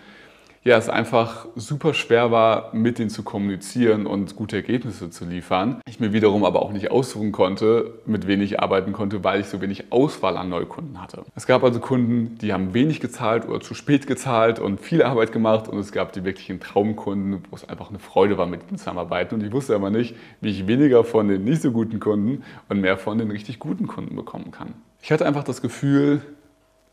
ja, 0.66 0.78
es 0.78 0.90
einfach 0.90 1.46
super 1.56 1.94
schwer 1.94 2.32
war, 2.32 2.74
mit 2.74 2.98
denen 2.98 3.12
zu 3.12 3.22
kommunizieren 3.22 4.08
und 4.08 4.36
gute 4.36 4.56
Ergebnisse 4.56 5.12
zu 5.12 5.24
liefern. 5.24 5.80
Ich 5.88 6.00
mir 6.00 6.12
wiederum 6.12 6.44
aber 6.44 6.64
auch 6.64 6.72
nicht 6.72 6.90
aussuchen 6.90 7.32
konnte, 7.32 8.00
mit 8.08 8.26
wem 8.26 8.42
ich 8.42 8.60
arbeiten 8.60 8.92
konnte, 8.92 9.24
weil 9.24 9.42
ich 9.42 9.46
so 9.46 9.62
wenig 9.62 9.92
Auswahl 9.92 10.38
an 10.38 10.50
Neukunden 10.50 11.00
hatte. 11.00 11.22
Es 11.36 11.46
gab 11.46 11.64
also 11.64 11.80
Kunden, 11.80 12.40
die 12.40 12.52
haben 12.52 12.74
wenig 12.74 13.00
gezahlt 13.00 13.48
oder 13.48 13.62
zu 13.62 13.76
spät 13.76 14.08
gezahlt 14.08 14.58
und 14.58 14.82
viel 14.82 15.04
Arbeit 15.04 15.32
gemacht 15.32 15.68
und 15.68 15.78
es 15.78 15.92
gab 15.92 16.14
die 16.14 16.24
wirklichen 16.24 16.60
Traumkunden, 16.60 17.44
wo 17.52 17.56
es 17.56 17.70
einfach 17.70 17.90
eine 17.90 18.00
Freude 18.00 18.40
war, 18.40 18.48
mit 18.48 18.62
ihnen 18.68 18.80
zusammenzuarbeiten 18.80 19.38
und 19.38 19.46
ich 19.46 19.54
wusste 19.54 19.76
aber 19.76 19.92
nicht, 19.92 20.16
wie 20.42 20.50
ich 20.50 20.66
weniger 20.66 21.04
von 21.04 21.28
den 21.28 21.44
nicht 21.44 21.62
so 21.62 21.72
guten 21.72 22.00
Kunden 22.00 22.44
und 22.70 22.82
mehr 22.82 22.98
von 22.98 23.20
den 23.20 23.30
richtig 23.30 23.60
guten 23.60 23.86
Kunden 23.86 24.16
bekommen 24.16 24.50
kann. 24.50 24.74
Ich 25.04 25.12
hatte 25.12 25.28
einfach 25.28 25.44
das 25.44 25.62
Gefühl, 25.62 26.24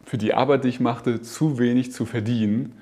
für 0.04 0.18
die 0.18 0.34
Arbeit, 0.34 0.64
die 0.64 0.68
ich 0.68 0.80
machte, 0.80 1.22
zu 1.22 1.58
wenig 1.58 1.90
zu 1.92 2.04
verdienen 2.04 2.74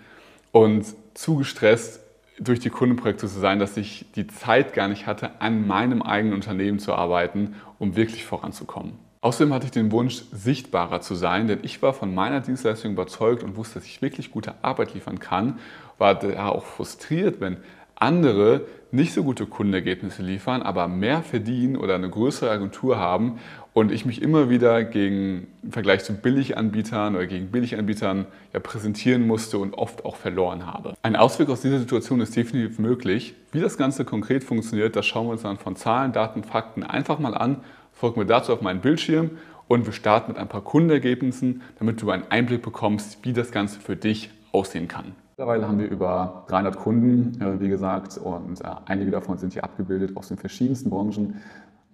und 0.52 0.86
zu 1.14 1.36
gestresst 1.36 2.00
durch 2.38 2.58
die 2.58 2.70
Kundenprojekte 2.70 3.26
zu 3.26 3.38
sein, 3.38 3.58
dass 3.58 3.76
ich 3.76 4.06
die 4.14 4.26
Zeit 4.26 4.72
gar 4.72 4.88
nicht 4.88 5.06
hatte, 5.06 5.40
an 5.40 5.66
meinem 5.66 6.02
eigenen 6.02 6.34
Unternehmen 6.34 6.78
zu 6.78 6.94
arbeiten, 6.94 7.56
um 7.78 7.96
wirklich 7.96 8.24
voranzukommen. 8.24 8.94
Außerdem 9.22 9.52
hatte 9.52 9.66
ich 9.66 9.72
den 9.72 9.92
Wunsch, 9.92 10.22
sichtbarer 10.32 11.02
zu 11.02 11.14
sein, 11.14 11.46
denn 11.46 11.58
ich 11.62 11.82
war 11.82 11.92
von 11.92 12.14
meiner 12.14 12.40
Dienstleistung 12.40 12.92
überzeugt 12.92 13.42
und 13.42 13.56
wusste, 13.56 13.74
dass 13.74 13.84
ich 13.84 14.00
wirklich 14.00 14.30
gute 14.30 14.54
Arbeit 14.62 14.94
liefern 14.94 15.18
kann, 15.18 15.58
war 15.98 16.14
da 16.14 16.48
auch 16.48 16.64
frustriert, 16.64 17.40
wenn 17.40 17.58
andere 17.96 18.62
nicht 18.90 19.12
so 19.12 19.22
gute 19.22 19.44
Kundenergebnisse 19.44 20.22
liefern, 20.22 20.62
aber 20.62 20.88
mehr 20.88 21.22
verdienen 21.22 21.76
oder 21.76 21.96
eine 21.96 22.08
größere 22.08 22.50
Agentur 22.50 22.98
haben 22.98 23.38
und 23.72 23.92
ich 23.92 24.04
mich 24.04 24.20
immer 24.20 24.50
wieder 24.50 24.82
gegen 24.84 25.46
im 25.62 25.72
Vergleich 25.72 26.04
zu 26.04 26.14
Billiganbietern 26.14 27.14
oder 27.14 27.26
gegen 27.26 27.48
Billiganbietern 27.48 28.26
ja, 28.52 28.60
präsentieren 28.60 29.26
musste 29.26 29.58
und 29.58 29.74
oft 29.74 30.04
auch 30.04 30.16
verloren 30.16 30.66
habe. 30.66 30.94
Ein 31.02 31.16
Ausweg 31.16 31.48
aus 31.48 31.60
dieser 31.60 31.78
Situation 31.78 32.20
ist 32.20 32.34
definitiv 32.34 32.78
möglich. 32.78 33.34
Wie 33.52 33.60
das 33.60 33.76
Ganze 33.76 34.04
konkret 34.04 34.44
funktioniert, 34.44 34.96
das 34.96 35.06
schauen 35.06 35.26
wir 35.26 35.32
uns 35.32 35.42
dann 35.42 35.58
von 35.58 35.76
Zahlen, 35.76 36.12
Daten, 36.12 36.42
Fakten 36.42 36.82
einfach 36.82 37.18
mal 37.18 37.34
an. 37.34 37.58
Folgen 37.92 38.20
wir 38.20 38.26
dazu 38.26 38.52
auf 38.52 38.60
meinen 38.60 38.80
Bildschirm 38.80 39.30
und 39.68 39.86
wir 39.86 39.92
starten 39.92 40.32
mit 40.32 40.38
ein 40.40 40.48
paar 40.48 40.62
Kundenergebnissen, 40.62 41.62
damit 41.78 42.02
du 42.02 42.10
einen 42.10 42.24
Einblick 42.28 42.62
bekommst, 42.62 43.18
wie 43.22 43.32
das 43.32 43.52
Ganze 43.52 43.78
für 43.78 43.94
dich 43.94 44.30
aussehen 44.52 44.88
kann. 44.88 45.12
Mittlerweile 45.36 45.68
haben 45.68 45.78
wir 45.78 45.88
über 45.88 46.44
300 46.48 46.76
Kunden, 46.76 47.60
wie 47.60 47.68
gesagt, 47.68 48.18
und 48.18 48.60
äh, 48.60 48.64
einige 48.84 49.10
davon 49.10 49.38
sind 49.38 49.54
hier 49.54 49.64
abgebildet 49.64 50.16
aus 50.16 50.28
den 50.28 50.36
verschiedensten 50.36 50.90
Branchen, 50.90 51.40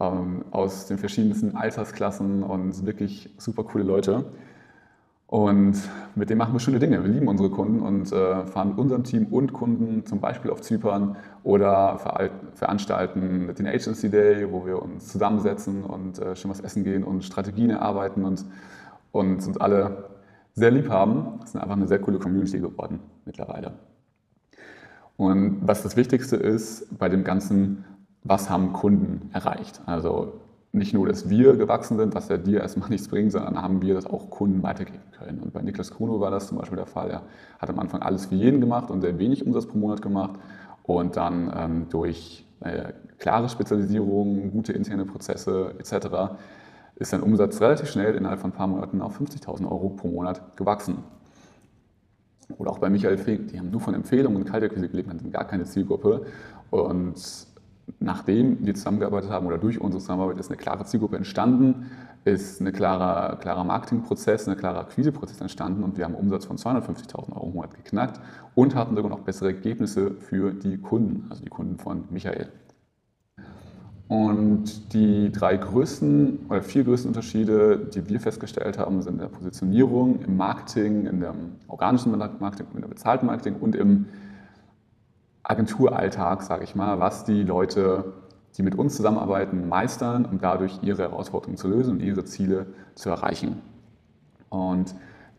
ähm, 0.01 0.45
aus 0.51 0.87
den 0.87 0.99
verschiedensten 0.99 1.57
Altersklassen 1.57 2.43
und 2.43 2.85
wirklich 2.87 3.35
super 3.39 3.65
coole 3.65 3.85
Leute. 3.85 4.27
Und 5.29 5.77
mit 6.15 6.31
denen 6.31 6.39
machen 6.39 6.53
wir 6.53 6.61
schöne 6.61 6.79
Dinge. 6.79 7.03
Wir 7.03 7.11
lieben 7.11 7.27
unsere 7.27 7.51
Kunden 7.51 7.81
und 7.81 8.13
äh, 8.13 8.47
fahren 8.47 8.69
mit 8.69 8.79
unserem 8.79 9.03
Team 9.03 9.27
und 9.27 9.53
Kunden 9.53 10.07
zum 10.07 10.21
Beispiel 10.21 10.53
auf 10.53 10.61
Zypern 10.61 11.17
oder 11.43 12.39
veranstalten 12.55 13.53
den 13.53 13.67
Agency 13.67 14.09
Day, 14.09 14.51
wo 14.53 14.65
wir 14.65 14.81
uns 14.81 15.09
zusammensetzen 15.09 15.83
und 15.83 16.21
schön 16.35 16.51
was 16.51 16.61
essen 16.61 16.85
gehen 16.85 17.03
und 17.03 17.25
Strategien 17.25 17.71
erarbeiten 17.71 18.25
und, 18.25 18.45
und 19.11 19.45
uns 19.47 19.57
alle 19.57 20.05
sehr 20.55 20.71
lieb 20.71 20.89
haben. 20.89 21.39
Das 21.41 21.51
ist 21.51 21.57
einfach 21.57 21.77
eine 21.77 21.89
sehr 21.89 21.99
coole 21.99 22.19
Community 22.19 22.61
geworden 22.61 23.01
mittlerweile. 23.25 23.73
Und 25.17 25.61
was 25.63 25.83
das 25.83 25.97
Wichtigste 25.97 26.37
ist 26.37 26.99
bei 26.99 27.09
dem 27.09 27.25
Ganzen, 27.25 27.85
was 28.27 28.51
haben 28.51 28.73
Kunden 28.73 29.31
erreicht? 29.33 29.81
Also 29.87 30.35
nicht 30.73 30.93
nur, 30.93 31.07
dass 31.07 31.29
wir 31.29 31.57
gewachsen 31.57 31.97
sind, 31.97 32.15
was 32.15 32.29
ja 32.29 32.37
dir 32.37 32.61
erstmal 32.61 32.89
nichts 32.91 33.09
bringt, 33.09 33.33
sondern 33.33 33.61
haben 33.61 33.83
wir 33.83 33.95
das 33.95 34.07
auch 34.07 34.31
Kunden 34.31 34.63
weitergeben 34.63 35.03
können. 35.19 35.41
Und 35.41 35.53
bei 35.53 35.63
Niklas 35.63 35.91
Kuno 35.91 36.21
war 36.21 36.31
das 36.31 36.49
zum 36.49 36.59
Beispiel 36.59 36.77
der 36.77 36.87
Fall. 36.87 37.11
Er 37.11 37.23
hat 37.59 37.71
am 37.71 37.79
Anfang 37.79 38.03
alles 38.03 38.27
für 38.27 38.35
jeden 38.35 38.61
gemacht 38.61 38.91
und 38.91 39.01
sehr 39.01 39.19
wenig 39.19 39.47
Umsatz 39.47 39.67
pro 39.67 39.79
Monat 39.79 40.03
gemacht. 40.03 40.39
Und 40.83 41.17
dann 41.17 41.53
ähm, 41.57 41.87
durch 41.91 42.45
äh, 42.61 42.93
klare 43.19 43.49
Spezialisierung, 43.49 44.51
gute 44.53 44.73
interne 44.73 45.05
Prozesse 45.05 45.75
etc 45.79 46.37
ist 46.97 47.11
sein 47.11 47.23
Umsatz 47.23 47.61
relativ 47.61 47.91
schnell 47.91 48.15
innerhalb 48.15 48.41
von 48.41 48.51
ein 48.51 48.55
paar 48.55 48.67
Monaten 48.67 49.03
auf 49.03 49.21
50.000 49.21 49.71
Euro 49.71 49.91
pro 49.91 50.09
Monat 50.09 50.57
gewachsen. 50.57 50.99
Oder 52.59 52.71
auch 52.71 52.79
bei 52.79 52.89
Michael 52.89 53.19
Fink, 53.19 53.49
die 53.49 53.59
haben 53.59 53.71
nur 53.71 53.81
von 53.81 53.95
Empfehlungen 53.95 54.39
und 54.39 54.45
Kaltakquise 54.45 54.89
gelebt, 54.89 55.11
hatten 55.11 55.31
gar 55.31 55.45
keine 55.45 55.65
Zielgruppe. 55.65 56.27
Und 56.71 57.15
nachdem 58.01 58.65
wir 58.65 58.75
zusammengearbeitet 58.75 59.31
haben 59.31 59.47
oder 59.47 59.59
durch 59.59 59.81
unsere 59.81 60.01
Zusammenarbeit 60.01 60.39
ist 60.39 60.49
eine 60.49 60.57
klare 60.57 60.85
Zielgruppe 60.85 61.17
entstanden, 61.17 61.91
ist 62.25 62.61
ein 62.61 62.73
klarer, 62.73 63.37
klarer 63.37 63.65
Marketingprozess, 63.65 64.49
ein 64.49 64.57
klarer 64.57 64.81
Akquiseprozess 64.81 65.41
entstanden 65.41 65.85
und 65.85 65.97
wir 65.97 66.05
haben 66.05 66.15
einen 66.15 66.25
Umsatz 66.25 66.45
von 66.45 66.57
250.000 66.57 67.35
Euro 67.35 67.47
im 67.47 67.55
Monat 67.55 67.75
geknackt 67.75 68.21
und 68.55 68.75
hatten 68.75 68.97
sogar 68.97 69.11
noch 69.11 69.21
bessere 69.21 69.49
Ergebnisse 69.49 70.13
für 70.13 70.53
die 70.53 70.79
Kunden, 70.79 71.27
also 71.31 71.43
die 71.43 71.51
Kunden 71.51 71.79
von 71.79 72.05
Michael. 72.11 72.49
Und 74.09 74.93
die 74.93 75.33
drei 75.33 75.57
größten 75.57 76.47
oder 76.49 76.63
vier 76.63 76.85
größten 76.85 77.09
Unterschiede, 77.09 77.91
die 77.93 78.09
wir 78.09 78.21
festgestellt 78.21 78.79
haben, 78.79 79.03
sind 79.03 79.15
in 79.15 79.19
der 79.19 79.27
Positionierung, 79.27 80.21
im 80.21 80.37
Marketing, 80.37 81.07
in 81.07 81.21
dem 81.21 81.35
organischen 81.67 82.17
Marketing, 82.17 82.67
in 82.75 82.83
der 82.83 82.89
bezahlten 82.89 83.27
Marketing 83.27 83.57
und 83.57 83.75
im 83.75 84.07
Agenturalltag, 85.49 86.43
sage 86.43 86.65
ich 86.65 86.75
mal, 86.75 86.99
was 86.99 87.25
die 87.25 87.45
Leute, 87.45 88.15
die 88.57 88.63
mit 88.63 88.77
uns 88.77 88.97
zusammenarbeiten, 88.97 89.69
meistern, 89.69 90.25
um 90.25 90.41
dadurch 90.41 90.81
ihre 90.83 91.03
Herausforderungen 91.03 91.57
zu 91.57 91.69
lösen 91.69 91.93
und 91.93 92.03
ihre 92.03 92.25
Ziele 92.25 92.67
zu 92.95 93.11
erreichen. 93.11 93.61
Und 94.49 94.95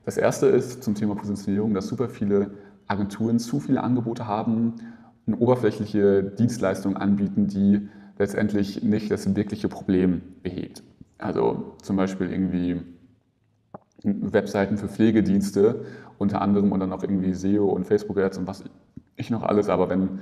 das 0.06 0.16
erste 0.16 0.46
ist 0.48 0.84
zum 0.84 0.96
Thema 0.96 1.16
Positionierung, 1.16 1.74
dass 1.74 1.88
super 1.88 2.08
viele 2.08 2.52
Agenturen 2.88 3.40
zu 3.40 3.60
viele 3.60 3.84
Angebote 3.84 4.28
haben 4.28 4.76
und 5.26 5.34
oberflächliche 5.34 6.24
Dienstleistungen 6.24 6.96
anbieten, 6.96 7.48
die 7.48 7.90
letztendlich 8.18 8.84
nicht 8.84 9.12
das 9.12 9.36
wirkliche 9.36 9.68
Problem 9.68 10.22
behebt. 10.42 10.84
Also 11.18 11.76
zum 11.82 11.98
Beispiel 11.98 12.32
irgendwie 12.32 12.82
Webseiten 14.04 14.78
für 14.78 14.88
Pflegedienste 14.88 15.84
unter 16.18 16.42
anderem 16.42 16.72
und 16.72 16.80
dann 16.80 16.94
auch 16.94 17.04
irgendwie 17.04 17.34
SEO 17.34 17.66
und 17.66 17.86
Facebook-Ads 17.86 18.38
und 18.38 18.48
was 18.48 18.64
ich 19.18 19.30
noch 19.30 19.44
alles. 19.44 19.68
Aber 19.68 19.90
wenn 19.90 20.20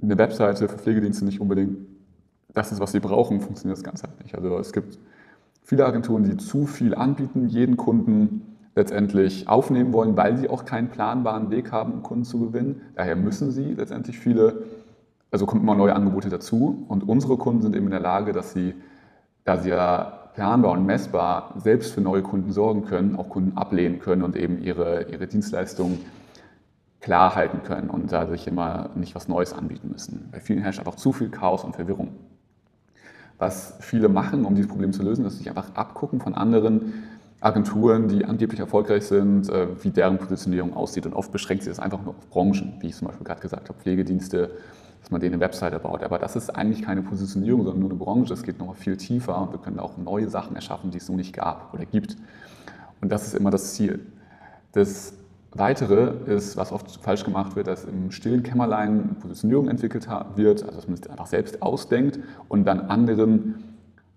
eine 0.00 0.18
Webseite 0.18 0.68
für 0.68 0.78
Pflegedienste 0.78 1.24
nicht 1.24 1.40
unbedingt 1.40 1.76
das 2.54 2.70
ist, 2.72 2.80
was 2.80 2.92
sie 2.92 3.00
brauchen, 3.00 3.40
funktioniert 3.40 3.76
das 3.76 3.84
Ganze 3.84 4.06
halt 4.06 4.22
nicht. 4.22 4.34
Also 4.34 4.58
es 4.58 4.72
gibt 4.72 4.98
viele 5.62 5.84
Agenturen, 5.84 6.22
die 6.22 6.36
zu 6.36 6.66
viel 6.66 6.94
anbieten, 6.94 7.48
jeden 7.48 7.76
Kunden 7.76 8.56
letztendlich 8.76 9.48
aufnehmen 9.48 9.92
wollen, 9.92 10.16
weil 10.16 10.36
sie 10.36 10.48
auch 10.48 10.64
keinen 10.64 10.88
planbaren 10.88 11.50
Weg 11.50 11.72
haben, 11.72 11.92
um 11.92 12.02
Kunden 12.02 12.24
zu 12.24 12.38
gewinnen. 12.40 12.80
Daher 12.94 13.16
müssen 13.16 13.50
sie 13.50 13.74
letztendlich 13.74 14.18
viele, 14.18 14.62
also 15.30 15.46
kommen 15.46 15.62
immer 15.62 15.74
neue 15.74 15.94
Angebote 15.94 16.28
dazu. 16.28 16.84
Und 16.88 17.08
unsere 17.08 17.36
Kunden 17.36 17.62
sind 17.62 17.76
eben 17.76 17.86
in 17.86 17.92
der 17.92 18.00
Lage, 18.00 18.32
dass 18.32 18.52
sie, 18.52 18.74
da 19.44 19.56
sie 19.56 19.70
ja 19.70 20.30
planbar 20.34 20.72
und 20.72 20.86
messbar 20.86 21.54
selbst 21.56 21.92
für 21.92 22.00
neue 22.00 22.22
Kunden 22.22 22.52
sorgen 22.52 22.84
können, 22.84 23.16
auch 23.16 23.28
Kunden 23.28 23.56
ablehnen 23.56 24.00
können 24.00 24.22
und 24.22 24.36
eben 24.36 24.62
ihre, 24.62 25.04
ihre 25.10 25.26
Dienstleistungen 25.26 26.00
klar 27.04 27.34
halten 27.34 27.62
können 27.62 27.90
und 27.90 28.10
da 28.10 28.26
sich 28.26 28.46
immer 28.46 28.88
nicht 28.94 29.14
was 29.14 29.28
Neues 29.28 29.52
anbieten 29.52 29.90
müssen. 29.92 30.30
Bei 30.32 30.40
vielen 30.40 30.60
herrscht 30.60 30.78
einfach 30.78 30.94
zu 30.94 31.12
viel 31.12 31.28
Chaos 31.28 31.62
und 31.62 31.76
Verwirrung. 31.76 32.14
Was 33.36 33.76
viele 33.80 34.08
machen, 34.08 34.46
um 34.46 34.54
dieses 34.54 34.70
Problem 34.70 34.90
zu 34.94 35.02
lösen, 35.02 35.26
ist 35.26 35.36
sich 35.36 35.50
einfach 35.50 35.74
abgucken 35.74 36.18
von 36.18 36.34
anderen 36.34 37.04
Agenturen, 37.42 38.08
die 38.08 38.24
angeblich 38.24 38.58
erfolgreich 38.58 39.04
sind, 39.04 39.50
äh, 39.50 39.66
wie 39.82 39.90
deren 39.90 40.16
Positionierung 40.16 40.72
aussieht. 40.72 41.04
Und 41.04 41.12
oft 41.12 41.30
beschränkt 41.30 41.64
sich 41.64 41.72
das 41.72 41.78
einfach 41.78 42.00
nur 42.02 42.14
auf 42.16 42.30
Branchen, 42.30 42.72
wie 42.80 42.86
ich 42.86 42.96
zum 42.96 43.08
Beispiel 43.08 43.26
gerade 43.26 43.42
gesagt 43.42 43.68
habe, 43.68 43.78
Pflegedienste, 43.78 44.52
dass 45.02 45.10
man 45.10 45.20
denen 45.20 45.34
eine 45.34 45.42
Webseite 45.42 45.78
baut. 45.80 46.02
Aber 46.04 46.18
das 46.18 46.36
ist 46.36 46.56
eigentlich 46.56 46.80
keine 46.80 47.02
Positionierung, 47.02 47.64
sondern 47.64 47.80
nur 47.80 47.90
eine 47.90 47.98
Branche. 47.98 48.32
Es 48.32 48.44
geht 48.44 48.58
noch 48.58 48.74
viel 48.76 48.96
tiefer 48.96 49.38
und 49.42 49.52
wir 49.52 49.58
können 49.58 49.78
auch 49.78 49.98
neue 49.98 50.30
Sachen 50.30 50.56
erschaffen, 50.56 50.90
die 50.90 50.96
es 50.96 51.06
so 51.06 51.14
nicht 51.14 51.34
gab 51.34 51.74
oder 51.74 51.84
gibt. 51.84 52.16
Und 53.02 53.12
das 53.12 53.26
ist 53.26 53.34
immer 53.34 53.50
das 53.50 53.74
Ziel. 53.74 54.06
Das 54.72 55.12
Weitere 55.54 56.14
ist, 56.26 56.56
was 56.56 56.72
oft 56.72 56.90
falsch 57.00 57.24
gemacht 57.24 57.54
wird, 57.54 57.68
dass 57.68 57.84
im 57.84 58.10
stillen 58.10 58.42
Kämmerlein 58.42 59.16
Positionierung 59.20 59.68
entwickelt 59.68 60.08
wird, 60.34 60.64
also 60.64 60.74
dass 60.74 60.88
man 60.88 60.98
es 61.00 61.06
einfach 61.08 61.28
selbst 61.28 61.62
ausdenkt 61.62 62.18
und 62.48 62.64
dann 62.64 62.80
anderen, 62.80 63.62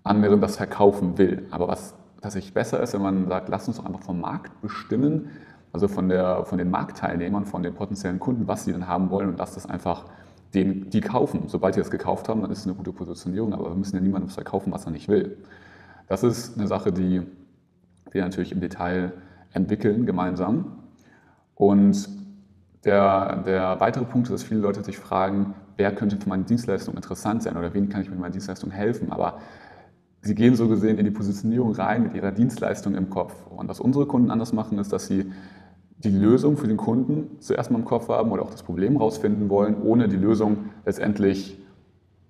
anderen 0.03 0.41
das 0.41 0.58
verkaufen 0.58 1.17
will. 1.20 1.46
Aber 1.51 1.67
was 1.67 1.94
tatsächlich 2.22 2.56
besser 2.56 2.82
ist, 2.82 2.94
wenn 2.94 3.03
man 3.03 3.27
sagt, 3.27 3.50
lass 3.50 3.67
uns 3.67 3.77
doch 3.77 3.86
einfach 3.86 4.01
vom 4.01 4.20
Markt 4.20 4.60
bestimmen, 4.62 5.29
also 5.74 5.88
von, 5.88 6.10
der, 6.10 6.44
von 6.46 6.58
den 6.58 6.72
Marktteilnehmern, 6.72 7.46
von 7.46 7.62
den 7.62 7.75
potenziellen 7.75 8.20
Kunden, 8.20 8.48
was 8.48 8.65
sie 8.65 8.72
denn 8.72 8.88
haben 8.88 9.12
wollen 9.12 9.29
und 9.29 9.38
lass 9.38 9.53
das 9.53 9.67
einfach 9.67 10.06
den, 10.56 10.89
die 10.89 11.01
kaufen. 11.01 11.44
Sobald 11.48 11.75
die 11.75 11.79
das 11.79 11.91
gekauft 11.91 12.29
haben, 12.29 12.41
dann 12.41 12.50
ist 12.50 12.60
es 12.60 12.65
eine 12.65 12.74
gute 12.74 12.91
Positionierung, 12.91 13.53
aber 13.53 13.70
wir 13.70 13.75
müssen 13.75 13.96
ja 13.96 14.01
niemandem 14.01 14.29
verkaufen, 14.29 14.74
was 14.74 14.86
er 14.86 14.91
nicht 14.91 15.08
will. 15.08 15.38
Das 16.08 16.24
ist 16.24 16.58
eine 16.58 16.67
Sache, 16.67 16.91
die 16.91 17.22
wir 18.12 18.24
natürlich 18.24 18.51
im 18.51 18.60
Detail 18.60 19.12
entwickeln 19.51 20.08
gemeinsam. 20.08 20.77
Und 21.58 22.08
der, 22.86 23.38
der 23.38 23.80
weitere 23.80 24.06
Punkt 24.06 24.28
ist, 24.28 24.34
dass 24.34 24.44
viele 24.44 24.60
Leute 24.60 24.84
sich 24.84 24.98
fragen, 24.98 25.56
wer 25.76 25.94
könnte 25.94 26.18
für 26.18 26.30
meine 26.30 26.44
Dienstleistung 26.44 26.96
interessant 26.96 27.44
sein 27.44 27.58
oder 27.58 27.74
wen 27.74 27.90
kann 27.90 28.02
ich 28.02 28.10
mit 28.10 28.20
meiner 28.20 28.32
Dienstleistung 28.32 28.70
helfen. 28.70 29.12
Aber 29.12 29.40
sie 30.22 30.36
gehen 30.36 30.56
so 30.56 30.68
gesehen 30.68 31.00
in 31.00 31.06
die 31.06 31.12
Positionierung 31.12 31.74
rein 31.74 32.04
mit 32.04 32.14
ihrer 32.14 32.32
Dienstleistung 32.32 32.94
im 32.94 33.10
Kopf. 33.10 33.34
Und 33.48 33.68
was 33.68 33.80
unsere 33.80 34.06
Kunden 34.06 34.30
anders 34.30 34.54
machen, 34.54 34.78
ist, 34.78 34.94
dass 34.94 35.08
sie 35.08 35.32
die 35.98 36.12
Lösung 36.12 36.58
für 36.58 36.68
den 36.68 36.78
Kunden 36.78 37.40
zuerst 37.40 37.72
mal 37.72 37.80
im 37.80 37.86
Kopf 37.86 38.08
haben 38.10 38.32
oder 38.32 38.44
auch 38.44 38.52
das 38.52 38.62
Problem 38.62 38.98
rausfinden 38.98 39.50
wollen, 39.50 39.82
ohne 39.82 40.08
die 40.08 40.16
Lösung 40.16 40.70
letztendlich 40.86 41.58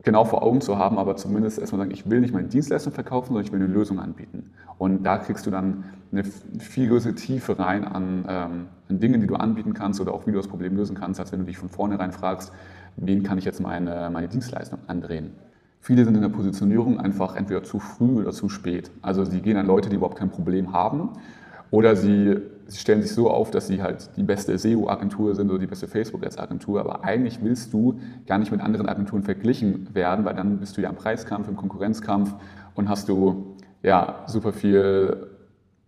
genau 0.08 0.24
vor 0.24 0.42
Augen 0.42 0.62
zu 0.62 0.78
haben, 0.78 0.98
aber 0.98 1.18
zumindest 1.18 1.60
erstmal 1.60 1.82
sagen, 1.82 1.92
ich 1.92 2.10
will 2.10 2.22
nicht 2.22 2.34
meine 2.34 2.48
Dienstleistung 2.48 2.94
verkaufen, 2.94 3.28
sondern 3.28 3.44
ich 3.44 3.52
will 3.52 3.62
eine 3.62 3.72
Lösung 3.72 4.00
anbieten. 4.00 4.52
Und 4.78 5.04
da 5.04 5.18
kriegst 5.18 5.46
du 5.46 5.52
dann 5.52 5.84
eine 6.14 6.24
viel 6.24 6.88
größere 6.88 7.14
Tiefe 7.14 7.60
rein 7.60 7.84
an, 7.84 8.26
ähm, 8.28 8.68
an 8.90 9.00
Dingen, 9.02 9.20
die 9.20 9.28
du 9.28 9.36
anbieten 9.36 9.74
kannst 9.74 10.00
oder 10.00 10.14
auch 10.14 10.26
wie 10.26 10.32
du 10.32 10.38
das 10.38 10.48
Problem 10.48 10.78
lösen 10.78 10.96
kannst, 10.96 11.20
als 11.20 11.34
wenn 11.34 11.40
du 11.40 11.46
dich 11.46 11.58
von 11.58 11.68
vornherein 11.68 12.14
fragst, 12.14 12.54
wen 12.96 13.22
kann 13.22 13.38
ich 13.38 13.44
jetzt 13.44 13.60
meine, 13.60 14.10
meine 14.10 14.30
Dienstleistung 14.30 14.80
andrehen. 14.88 15.32
Viele 15.82 16.06
sind 16.06 16.16
in 16.16 16.22
der 16.22 16.30
Positionierung 16.30 17.00
einfach 17.02 17.36
entweder 17.36 17.64
zu 17.64 17.80
früh 17.80 18.22
oder 18.22 18.32
zu 18.32 18.48
spät. 18.48 18.90
Also 19.02 19.26
sie 19.26 19.42
gehen 19.42 19.58
an 19.58 19.68
Leute, 19.68 19.90
die 19.90 19.98
überhaupt 19.98 20.18
kein 20.18 20.30
Problem 20.30 20.72
haben 20.72 21.10
oder 21.70 21.98
sie, 21.98 22.38
sie 22.68 22.80
stellen 22.80 23.02
sich 23.02 23.12
so 23.12 23.30
auf, 23.30 23.52
dass 23.52 23.68
sie 23.68 23.82
halt 23.82 24.10
die 24.18 24.24
beste 24.24 24.58
SEO-Agentur 24.58 25.36
sind 25.36 25.50
oder 25.50 25.60
die 25.60 25.68
beste 25.68 25.88
Facebook-Ads-Agentur, 25.88 26.80
aber 26.80 27.04
eigentlich 27.04 27.40
willst 27.42 27.74
du 27.74 28.00
gar 28.26 28.38
nicht 28.38 28.52
mit 28.52 28.62
anderen 28.62 28.88
Agenturen 28.88 29.24
verglichen 29.24 29.94
werden, 29.94 30.26
weil 30.26 30.36
dann 30.36 30.60
bist 30.60 30.78
du 30.78 30.82
ja 30.82 30.90
im 30.90 30.96
Preiskampf, 30.96 31.48
im 31.48 31.56
Konkurrenzkampf 31.56 32.36
und 32.76 32.90
hast 32.90 33.10
du 33.10 33.56
ja 33.84 34.24
super 34.28 34.54
viel 34.54 35.28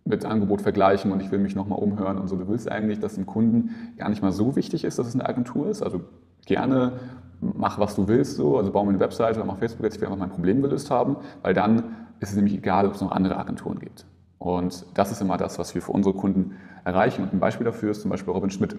mit 0.04 0.24
Angebot 0.24 0.62
vergleichen 0.62 1.12
und 1.12 1.20
ich 1.20 1.30
will 1.30 1.38
mich 1.38 1.54
nochmal 1.54 1.78
umhören 1.78 2.18
und 2.18 2.28
so. 2.28 2.36
Du 2.36 2.48
willst 2.48 2.70
eigentlich, 2.70 2.98
dass 3.00 3.14
dem 3.14 3.26
Kunden 3.26 3.70
gar 3.98 4.08
nicht 4.08 4.22
mal 4.22 4.32
so 4.32 4.56
wichtig 4.56 4.84
ist, 4.84 4.98
dass 4.98 5.06
es 5.06 5.14
eine 5.14 5.28
Agentur 5.28 5.68
ist. 5.68 5.82
Also 5.82 6.00
gerne 6.46 6.92
mach, 7.40 7.78
was 7.78 7.94
du 7.94 8.08
willst, 8.08 8.36
so. 8.36 8.58
also 8.58 8.72
baue 8.72 8.84
mir 8.84 8.90
eine 8.90 9.00
Webseite 9.00 9.38
oder 9.38 9.46
mach 9.46 9.58
Facebook, 9.58 9.84
jetzt 9.84 10.00
will 10.00 10.06
einfach 10.06 10.18
mein 10.18 10.30
Problem 10.30 10.62
gelöst 10.62 10.90
haben, 10.90 11.16
weil 11.42 11.54
dann 11.54 11.84
ist 12.20 12.30
es 12.30 12.36
nämlich 12.36 12.54
egal, 12.54 12.86
ob 12.86 12.94
es 12.94 13.00
noch 13.00 13.12
andere 13.12 13.36
Agenturen 13.36 13.78
gibt. 13.78 14.06
Und 14.40 14.86
das 14.94 15.12
ist 15.12 15.20
immer 15.20 15.36
das, 15.36 15.58
was 15.58 15.74
wir 15.74 15.82
für 15.82 15.92
unsere 15.92 16.14
Kunden 16.14 16.56
erreichen. 16.84 17.22
Und 17.22 17.34
ein 17.34 17.40
Beispiel 17.40 17.66
dafür 17.66 17.90
ist 17.90 18.00
zum 18.00 18.10
Beispiel 18.10 18.32
Robin 18.32 18.50
Schmidt. 18.50 18.74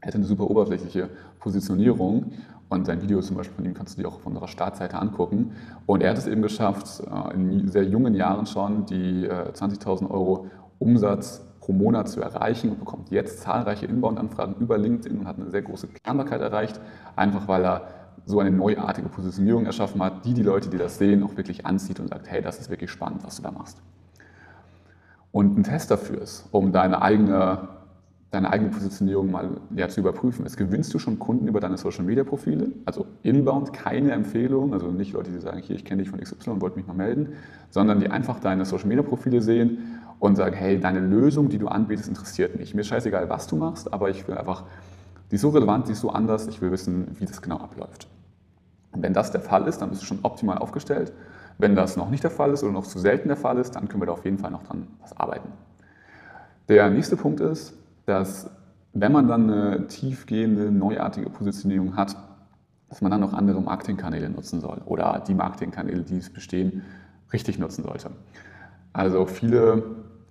Er 0.00 0.08
hat 0.08 0.14
eine 0.14 0.24
super 0.24 0.50
oberflächliche 0.50 1.10
Positionierung 1.38 2.32
und 2.70 2.86
sein 2.86 3.02
Video 3.02 3.20
zum 3.20 3.36
Beispiel 3.36 3.56
von 3.56 3.64
ihm 3.66 3.74
kannst 3.74 3.96
du 3.96 4.02
dir 4.02 4.08
auch 4.08 4.14
auf 4.14 4.26
unserer 4.26 4.48
Startseite 4.48 4.98
angucken. 4.98 5.52
Und 5.84 6.02
er 6.02 6.10
hat 6.10 6.18
es 6.18 6.26
eben 6.26 6.40
geschafft, 6.40 7.02
äh, 7.06 7.34
in 7.34 7.68
sehr 7.68 7.84
jungen 7.84 8.14
Jahren 8.14 8.46
schon 8.46 8.86
die 8.86 9.28
20.000 9.28 10.04
äh, 10.04 10.10
Euro 10.10 10.46
Umsatz 10.78 11.42
pro 11.60 11.72
Monat 11.72 12.08
zu 12.08 12.22
erreichen 12.22 12.70
und 12.70 12.78
bekommt 12.78 13.10
jetzt 13.10 13.40
zahlreiche 13.40 13.84
Inbound-Anfragen 13.84 14.54
über 14.60 14.78
LinkedIn 14.78 15.18
und 15.18 15.28
hat 15.28 15.36
eine 15.36 15.50
sehr 15.50 15.62
große 15.62 15.88
Planbarkeit 15.88 16.40
erreicht, 16.40 16.80
einfach 17.16 17.48
weil 17.48 17.64
er 17.66 17.88
so 18.24 18.40
eine 18.40 18.50
neuartige 18.50 19.10
Positionierung 19.10 19.66
erschaffen 19.66 20.02
hat, 20.02 20.24
die 20.24 20.32
die 20.32 20.42
Leute, 20.42 20.70
die 20.70 20.78
das 20.78 20.96
sehen, 20.96 21.22
auch 21.22 21.36
wirklich 21.36 21.66
anzieht 21.66 22.00
und 22.00 22.08
sagt, 22.08 22.30
hey, 22.30 22.40
das 22.40 22.58
ist 22.58 22.70
wirklich 22.70 22.90
spannend, 22.90 23.24
was 23.24 23.36
du 23.36 23.42
da 23.42 23.50
machst 23.50 23.82
und 25.36 25.58
ein 25.58 25.64
Test 25.64 25.90
dafür 25.90 26.22
ist, 26.22 26.46
um 26.50 26.72
deine 26.72 27.02
eigene, 27.02 27.68
deine 28.30 28.50
eigene 28.50 28.70
Positionierung 28.70 29.30
mal 29.30 29.60
ja, 29.76 29.86
zu 29.86 30.00
überprüfen 30.00 30.46
ist. 30.46 30.56
Gewinnst 30.56 30.94
du 30.94 30.98
schon 30.98 31.18
Kunden 31.18 31.46
über 31.46 31.60
deine 31.60 31.76
Social 31.76 32.06
Media 32.06 32.24
Profile? 32.24 32.68
Also 32.86 33.04
inbound, 33.22 33.74
keine 33.74 34.12
Empfehlung, 34.12 34.72
also 34.72 34.90
nicht 34.90 35.12
Leute, 35.12 35.30
die 35.30 35.38
sagen, 35.40 35.58
hier, 35.58 35.76
ich 35.76 35.84
kenne 35.84 36.02
dich 36.02 36.10
von 36.10 36.20
XY 36.20 36.52
und 36.52 36.62
wollte 36.62 36.78
mich 36.78 36.86
mal 36.86 36.96
melden, 36.96 37.34
sondern 37.68 38.00
die 38.00 38.08
einfach 38.08 38.40
deine 38.40 38.64
Social 38.64 38.88
Media 38.88 39.02
Profile 39.02 39.42
sehen 39.42 40.00
und 40.20 40.36
sagen, 40.36 40.56
hey, 40.56 40.80
deine 40.80 41.00
Lösung, 41.00 41.50
die 41.50 41.58
du 41.58 41.68
anbietest, 41.68 42.08
interessiert 42.08 42.58
mich. 42.58 42.74
Mir 42.74 42.80
ist 42.80 42.86
scheißegal, 42.86 43.28
was 43.28 43.46
du 43.46 43.56
machst, 43.56 43.92
aber 43.92 44.08
ich 44.08 44.26
will 44.26 44.38
einfach, 44.38 44.64
die 45.30 45.34
ist 45.34 45.42
so 45.42 45.50
relevant, 45.50 45.88
die 45.88 45.92
ist 45.92 46.00
so 46.00 46.08
anders, 46.08 46.46
ich 46.46 46.62
will 46.62 46.70
wissen, 46.70 47.08
wie 47.18 47.26
das 47.26 47.42
genau 47.42 47.58
abläuft. 47.58 48.08
Und 48.92 49.02
wenn 49.02 49.12
das 49.12 49.32
der 49.32 49.42
Fall 49.42 49.68
ist, 49.68 49.82
dann 49.82 49.90
bist 49.90 50.00
du 50.00 50.06
schon 50.06 50.20
optimal 50.22 50.56
aufgestellt 50.56 51.12
wenn 51.58 51.74
das 51.74 51.96
noch 51.96 52.10
nicht 52.10 52.22
der 52.22 52.30
Fall 52.30 52.52
ist 52.52 52.62
oder 52.62 52.72
noch 52.72 52.86
zu 52.86 52.98
selten 52.98 53.28
der 53.28 53.36
Fall 53.36 53.58
ist, 53.58 53.76
dann 53.76 53.88
können 53.88 54.02
wir 54.02 54.06
da 54.06 54.12
auf 54.12 54.24
jeden 54.24 54.38
Fall 54.38 54.50
noch 54.50 54.62
dran 54.62 54.88
was 55.00 55.16
arbeiten. 55.16 55.48
Der 56.68 56.90
nächste 56.90 57.16
Punkt 57.16 57.40
ist, 57.40 57.74
dass 58.06 58.50
wenn 58.92 59.12
man 59.12 59.28
dann 59.28 59.50
eine 59.50 59.86
tiefgehende, 59.86 60.70
neuartige 60.70 61.30
Positionierung 61.30 61.96
hat, 61.96 62.16
dass 62.88 63.02
man 63.02 63.10
dann 63.10 63.20
noch 63.20 63.32
andere 63.32 63.60
Marketingkanäle 63.60 64.30
nutzen 64.30 64.60
soll 64.60 64.80
oder 64.84 65.22
die 65.26 65.34
Marketingkanäle, 65.34 66.02
die 66.02 66.18
es 66.18 66.32
bestehen, 66.32 66.82
richtig 67.32 67.58
nutzen 67.58 67.84
sollte. 67.84 68.10
Also 68.92 69.26
viele 69.26 69.82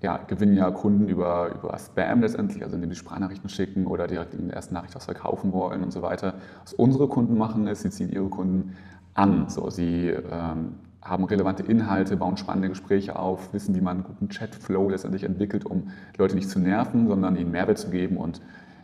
ja, 0.02 0.18
gewinnen 0.18 0.56
ja 0.56 0.70
Kunden 0.72 1.08
über, 1.08 1.52
über 1.56 1.78
Spam 1.80 2.22
letztendlich, 2.22 2.64
also 2.64 2.76
indem 2.76 2.92
sie 2.92 2.96
Sprachnachrichten 2.98 3.50
schicken 3.50 3.88
oder 3.88 4.08
direkt 4.08 4.34
in 4.34 4.48
der 4.48 4.56
ersten 4.56 4.74
Nachricht 4.74 4.96
was 4.96 5.06
verkaufen 5.06 5.52
wollen 5.52 5.84
und 5.84 5.92
so 5.92 6.02
weiter. 6.02 6.36
Was 6.64 6.74
unsere 6.74 7.08
Kunden 7.08 7.38
machen, 7.38 7.68
ist, 7.68 7.82
sie 7.82 7.90
ziehen 7.90 8.12
ihre 8.12 8.30
Kunden 8.30 8.76
an. 9.14 9.50
So, 9.50 9.70
sie 9.70 10.10
ähm, 10.10 10.76
haben 11.06 11.24
relevante 11.24 11.64
Inhalte, 11.64 12.18
bauen 12.18 12.36
spannende 12.36 12.70
Gespräche 12.70 13.18
auf, 13.18 13.54
wissen, 13.54 13.76
wie 13.76 13.82
man 13.82 13.98
einen 13.98 14.04
guten 14.04 14.28
Chatflow 14.28 14.90
letztendlich 14.90 15.24
entwickelt, 15.24 15.66
um 15.66 15.90
Leute 16.18 16.36
nicht 16.36 16.50
zu 16.50 16.60
nerven, 16.60 17.08
sondern 17.08 17.36
ihnen 17.36 17.52
Mehrwert 17.52 17.78
zu 17.78 17.92
geben 17.92 18.18
und 18.18 18.42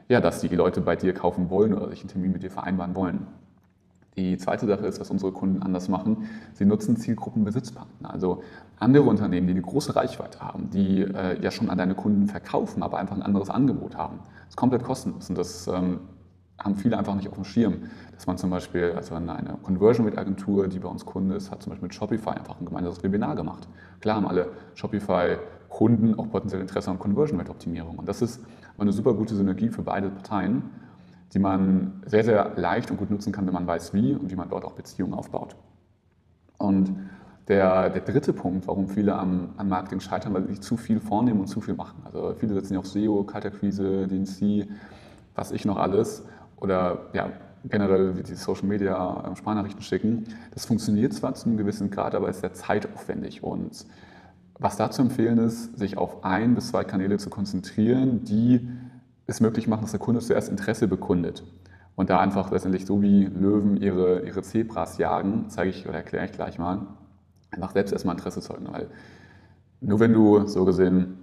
ja, 0.07 0.21
dass 0.21 0.39
die 0.39 0.47
Leute 0.49 0.81
bei 0.81 0.95
dir 0.95 1.13
kaufen 1.13 1.49
wollen 1.49 1.73
oder 1.73 1.89
sich 1.89 2.01
einen 2.01 2.09
Termin 2.09 2.31
mit 2.31 2.43
dir 2.43 2.51
vereinbaren 2.51 2.95
wollen. 2.95 3.27
Die 4.17 4.37
zweite 4.37 4.67
Sache 4.67 4.85
ist, 4.85 4.99
was 4.99 5.09
unsere 5.09 5.31
Kunden 5.31 5.63
anders 5.63 5.87
machen. 5.87 6.29
Sie 6.53 6.65
nutzen 6.65 6.97
Zielgruppenbesitzpartner, 6.97 8.11
also 8.11 8.43
andere 8.77 9.05
Unternehmen, 9.05 9.47
die 9.47 9.53
eine 9.53 9.61
große 9.61 9.95
Reichweite 9.95 10.41
haben, 10.41 10.69
die 10.69 11.01
äh, 11.01 11.41
ja 11.41 11.49
schon 11.49 11.69
an 11.69 11.77
deine 11.77 11.95
Kunden 11.95 12.27
verkaufen, 12.27 12.83
aber 12.83 12.97
einfach 12.97 13.15
ein 13.15 13.23
anderes 13.23 13.49
Angebot 13.49 13.95
haben. 13.95 14.19
Das 14.41 14.49
ist 14.49 14.57
komplett 14.57 14.83
kostenlos 14.83 15.29
und 15.29 15.37
das 15.37 15.67
ähm, 15.67 16.01
haben 16.63 16.75
viele 16.75 16.97
einfach 16.97 17.15
nicht 17.15 17.27
auf 17.27 17.35
dem 17.35 17.43
Schirm. 17.43 17.83
Dass 18.13 18.27
man 18.27 18.37
zum 18.37 18.49
Beispiel, 18.49 18.93
also 18.95 19.15
eine 19.15 19.57
Conversion 19.63 20.05
Rate 20.07 20.19
Agentur, 20.19 20.67
die 20.67 20.79
bei 20.79 20.87
uns 20.87 21.05
Kunde 21.05 21.35
ist, 21.35 21.51
hat 21.51 21.63
zum 21.63 21.71
Beispiel 21.71 21.87
mit 21.87 21.95
Shopify 21.95 22.31
einfach 22.31 22.59
ein 22.59 22.65
gemeinsames 22.65 23.03
Webinar 23.03 23.35
gemacht. 23.35 23.67
Klar 23.99 24.17
haben 24.17 24.27
alle 24.27 24.49
Shopify-Kunden 24.75 26.17
auch 26.19 26.29
potenziell 26.29 26.61
Interesse 26.61 26.91
an 26.91 26.99
Conversion 26.99 27.39
Rate 27.39 27.51
Optimierung. 27.51 27.97
Und 27.97 28.07
das 28.07 28.21
ist 28.21 28.41
eine 28.77 28.91
super 28.91 29.13
gute 29.13 29.35
Synergie 29.35 29.69
für 29.69 29.83
beide 29.83 30.09
Parteien, 30.09 30.63
die 31.33 31.39
man 31.39 32.01
sehr, 32.05 32.23
sehr 32.23 32.53
leicht 32.55 32.91
und 32.91 32.97
gut 32.97 33.09
nutzen 33.09 33.31
kann, 33.31 33.45
wenn 33.47 33.53
man 33.53 33.67
weiß, 33.67 33.93
wie 33.93 34.13
und 34.13 34.31
wie 34.31 34.35
man 34.35 34.49
dort 34.49 34.65
auch 34.65 34.73
Beziehungen 34.73 35.13
aufbaut. 35.13 35.55
Und 36.57 36.93
der, 37.47 37.89
der 37.89 38.01
dritte 38.01 38.33
Punkt, 38.33 38.67
warum 38.67 38.87
viele 38.87 39.15
am, 39.15 39.49
am 39.57 39.67
Marketing 39.69 39.99
scheitern, 39.99 40.33
weil 40.33 40.43
sie 40.43 40.49
sich 40.49 40.61
zu 40.61 40.77
viel 40.77 40.99
vornehmen 40.99 41.39
und 41.39 41.47
zu 41.47 41.61
viel 41.61 41.73
machen. 41.73 42.01
Also 42.05 42.33
viele 42.37 42.53
setzen 42.53 42.73
ja 42.73 42.79
auf 42.79 42.87
SEO, 42.87 43.23
Kaltakquise, 43.23 44.07
DNC, 44.07 44.67
was 45.35 45.51
ich 45.51 45.65
noch 45.65 45.77
alles. 45.77 46.23
Oder 46.61 47.09
ja, 47.13 47.31
generell 47.65 48.17
wie 48.17 48.23
die 48.23 48.35
Social 48.35 48.67
Media 48.67 49.23
ähm, 49.27 49.35
Sprachnachrichten 49.35 49.81
schicken. 49.81 50.25
Das 50.53 50.65
funktioniert 50.65 51.13
zwar 51.13 51.33
zu 51.33 51.47
einem 51.47 51.57
gewissen 51.57 51.89
Grad, 51.89 52.15
aber 52.15 52.29
ist 52.29 52.39
sehr 52.39 52.53
zeitaufwendig. 52.53 53.43
Und 53.43 53.85
was 54.57 54.77
da 54.77 54.91
zu 54.91 55.01
empfehlen 55.01 55.39
ist, 55.39 55.77
sich 55.77 55.97
auf 55.97 56.23
ein 56.23 56.55
bis 56.55 56.69
zwei 56.69 56.83
Kanäle 56.83 57.17
zu 57.17 57.29
konzentrieren, 57.29 58.23
die 58.23 58.67
es 59.27 59.41
möglich 59.41 59.67
machen, 59.67 59.81
dass 59.81 59.91
der 59.91 59.99
Kunde 59.99 60.21
zuerst 60.21 60.49
Interesse 60.49 60.87
bekundet. 60.87 61.43
Und 61.95 62.09
da 62.09 62.19
einfach 62.19 62.51
letztendlich 62.51 62.85
so 62.85 63.01
wie 63.01 63.25
Löwen 63.25 63.77
ihre, 63.77 64.21
ihre 64.21 64.41
Zebras 64.41 64.97
jagen, 64.97 65.45
zeige 65.49 65.69
ich 65.71 65.87
oder 65.87 65.97
erkläre 65.97 66.25
ich 66.25 66.31
gleich 66.31 66.57
mal, 66.57 66.87
einfach 67.51 67.71
selbst 67.71 67.91
erstmal 67.91 68.15
Interesse 68.15 68.41
zeugen. 68.41 68.67
Weil 68.71 68.87
nur 69.81 69.99
wenn 69.99 70.13
du 70.13 70.47
so 70.47 70.63
gesehen 70.63 71.17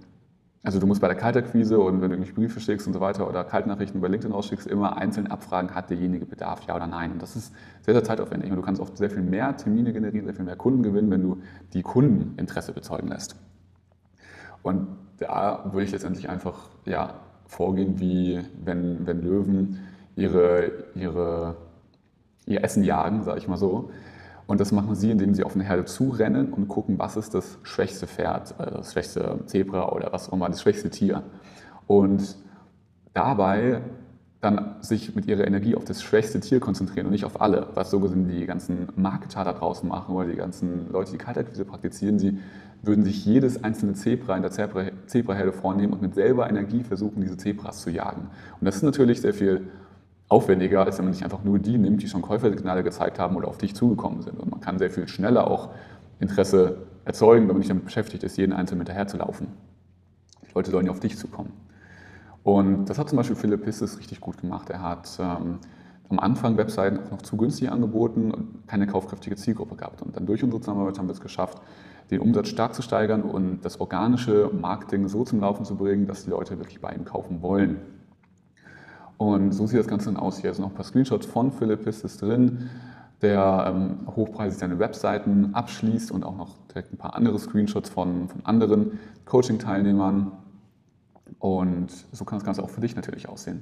also 0.61 0.79
du 0.79 0.87
musst 0.87 0.99
bei 0.99 1.07
der 1.07 1.15
Kaltakquise 1.15 1.79
und 1.79 2.01
wenn 2.01 2.09
du 2.09 2.15
irgendwelche 2.15 2.33
Briefe 2.33 2.59
schickst 2.59 2.85
und 2.85 2.93
so 2.93 2.99
weiter 2.99 3.29
oder 3.29 3.45
Kaltnachrichten 3.45 4.01
bei 4.01 4.09
LinkedIn 4.09 4.33
rausschickst, 4.33 4.67
immer 4.67 4.97
einzeln 4.97 5.27
abfragen, 5.27 5.73
hat 5.73 5.89
derjenige 5.89 6.25
Bedarf, 6.25 6.63
ja 6.67 6.75
oder 6.75 6.87
nein. 6.87 7.13
Und 7.13 7.21
das 7.21 7.37
ist 7.37 7.53
sehr, 7.81 7.93
sehr 7.93 8.03
zeitaufwendig 8.03 8.49
und 8.49 8.57
du 8.57 8.61
kannst 8.61 8.81
oft 8.81 8.97
sehr 8.97 9.09
viel 9.09 9.21
mehr 9.21 9.55
Termine 9.55 9.93
generieren, 9.93 10.25
sehr 10.25 10.35
viel 10.35 10.43
mehr 10.43 10.57
Kunden 10.57 10.83
gewinnen, 10.83 11.09
wenn 11.11 11.21
du 11.21 11.41
die 11.73 11.81
Kunden 11.81 12.37
Interesse 12.37 12.73
bezeugen 12.73 13.07
lässt. 13.07 13.37
Und 14.61 14.87
da 15.17 15.69
würde 15.71 15.85
ich 15.85 15.91
letztendlich 15.91 16.29
einfach 16.29 16.69
ja, 16.85 17.13
vorgehen, 17.45 17.99
wie 17.99 18.41
wenn, 18.63 19.07
wenn 19.07 19.21
Löwen 19.21 19.79
ihre, 20.17 20.71
ihre, 20.93 21.55
ihr 22.45 22.63
Essen 22.63 22.83
jagen, 22.83 23.23
sage 23.23 23.37
ich 23.37 23.47
mal 23.47 23.57
so. 23.57 23.91
Und 24.49 24.59
das 24.59 24.71
machen 24.71 24.95
sie, 24.95 25.11
indem 25.11 25.35
sie 25.35 25.43
auf 25.43 25.53
eine 25.53 25.63
Herde 25.63 25.85
zurennen 25.85 26.51
und 26.53 26.67
gucken, 26.69 26.97
was 26.97 27.15
ist 27.15 27.35
das 27.35 27.59
schwächste 27.61 28.07
Pferd, 28.07 28.55
äh, 28.57 28.71
das 28.71 28.93
schwächste 28.93 29.41
Zebra 29.45 29.91
oder 29.91 30.11
was 30.11 30.27
auch 30.27 30.33
immer, 30.33 30.49
das 30.49 30.63
schwächste 30.63 30.89
Tier. 30.89 31.21
Und 31.85 32.35
dabei 33.13 33.83
dann 34.41 34.77
sich 34.81 35.15
mit 35.15 35.27
ihrer 35.27 35.45
Energie 35.45 35.75
auf 35.75 35.85
das 35.85 36.01
schwächste 36.01 36.39
Tier 36.39 36.59
konzentrieren 36.59 37.05
und 37.05 37.11
nicht 37.11 37.25
auf 37.25 37.41
alle, 37.41 37.67
was 37.75 37.91
so 37.91 37.99
gesehen 37.99 38.27
die 38.27 38.47
ganzen 38.47 38.87
Marketer 38.95 39.43
da 39.43 39.53
draußen 39.53 39.87
machen 39.87 40.15
oder 40.15 40.27
die 40.27 40.37
ganzen 40.37 40.91
Leute, 40.91 41.11
die 41.11 41.19
Kaltakquise 41.19 41.63
praktizieren. 41.63 42.17
Sie 42.17 42.39
würden 42.81 43.03
sich 43.03 43.23
jedes 43.23 43.63
einzelne 43.63 43.93
Zebra 43.93 44.35
in 44.35 44.41
der 44.41 44.51
Zebraherde 45.05 45.51
vornehmen 45.51 45.93
und 45.93 46.01
mit 46.01 46.15
selber 46.15 46.49
Energie 46.49 46.81
versuchen, 46.83 47.21
diese 47.21 47.37
Zebras 47.37 47.81
zu 47.81 47.91
jagen. 47.91 48.31
Und 48.59 48.65
das 48.65 48.77
ist 48.77 48.83
natürlich 48.83 49.21
sehr 49.21 49.35
viel 49.35 49.67
aufwendiger, 50.29 50.85
als 50.85 50.97
wenn 50.99 51.05
man 51.05 51.13
sich 51.13 51.23
einfach 51.23 51.43
nur 51.43 51.59
die 51.59 51.77
nimmt, 51.77 52.01
die 52.01 52.07
schon 52.07 52.21
Käufersignale 52.21 52.83
gezeigt 52.83 53.19
haben 53.19 53.35
oder 53.35 53.47
auf 53.47 53.57
dich 53.57 53.75
zugekommen 53.75 54.21
sind. 54.21 54.39
Und 54.39 54.51
man 54.51 54.61
kann 54.61 54.77
sehr 54.77 54.91
viel 54.91 55.07
schneller 55.07 55.49
auch 55.49 55.69
Interesse 56.19 56.77
erzeugen, 57.03 57.47
wenn 57.47 57.55
man 57.55 57.57
nicht 57.57 57.69
damit 57.69 57.85
beschäftigt 57.85 58.23
ist, 58.23 58.37
jeden 58.37 58.53
Einzelnen 58.53 58.81
hinterher 58.81 59.07
zu 59.07 59.17
laufen. 59.17 59.47
Die 60.47 60.53
Leute 60.53 60.69
sollen 60.71 60.85
ja 60.85 60.91
auf 60.91 60.99
dich 60.99 61.17
zukommen. 61.17 61.51
Und 62.43 62.85
das 62.85 62.99
hat 62.99 63.09
zum 63.09 63.17
Beispiel 63.17 63.35
Philipp 63.35 63.63
Pisses 63.63 63.99
richtig 63.99 64.21
gut 64.21 64.37
gemacht. 64.39 64.69
Er 64.69 64.81
hat 64.81 65.17
ähm, 65.19 65.57
am 66.09 66.19
Anfang 66.19 66.57
Webseiten 66.57 66.99
auch 66.99 67.11
noch 67.11 67.21
zu 67.21 67.35
günstig 67.37 67.71
angeboten 67.71 68.31
und 68.31 68.67
keine 68.67 68.87
kaufkräftige 68.87 69.35
Zielgruppe 69.35 69.75
gehabt. 69.75 70.01
Und 70.01 70.15
dann 70.15 70.25
durch 70.25 70.43
unsere 70.43 70.61
Zusammenarbeit 70.61 70.97
haben 70.99 71.07
wir 71.07 71.13
es 71.13 71.21
geschafft, 71.21 71.61
den 72.11 72.21
Umsatz 72.21 72.49
stark 72.49 72.73
zu 72.73 72.81
steigern 72.81 73.21
und 73.21 73.61
das 73.61 73.79
organische 73.79 74.49
Marketing 74.53 75.07
so 75.07 75.23
zum 75.23 75.39
Laufen 75.41 75.65
zu 75.65 75.75
bringen, 75.75 76.07
dass 76.07 76.25
die 76.25 76.31
Leute 76.31 76.57
wirklich 76.57 76.81
bei 76.81 76.91
ihm 76.91 77.05
kaufen 77.05 77.41
wollen. 77.41 77.77
Und 79.19 79.51
so 79.51 79.67
sieht 79.67 79.77
das 79.77 79.87
Ganze 79.87 80.05
dann 80.05 80.15
aus. 80.15 80.39
Hier 80.39 80.53
sind 80.53 80.63
noch 80.63 80.71
ein 80.71 80.75
paar 80.75 80.85
Screenshots 80.85 81.25
von 81.25 81.51
Philipp 81.51 81.85
ist 81.85 82.21
drin, 82.21 82.69
der 83.21 83.65
ähm, 83.67 84.07
hochpreisig 84.15 84.57
seine 84.57 84.79
Webseiten 84.79 85.53
abschließt 85.53 86.09
und 86.09 86.23
auch 86.23 86.37
noch 86.37 86.55
direkt 86.69 86.93
ein 86.93 86.97
paar 86.97 87.15
andere 87.15 87.37
Screenshots 87.37 87.89
von, 87.89 88.29
von 88.29 88.45
anderen 88.45 88.97
Coaching-Teilnehmern. 89.25 90.31
Und 91.37 91.89
so 92.13 92.23
kann 92.23 92.39
das 92.39 92.45
Ganze 92.45 92.63
auch 92.63 92.69
für 92.69 92.79
dich 92.79 92.95
natürlich 92.95 93.27
aussehen. 93.27 93.61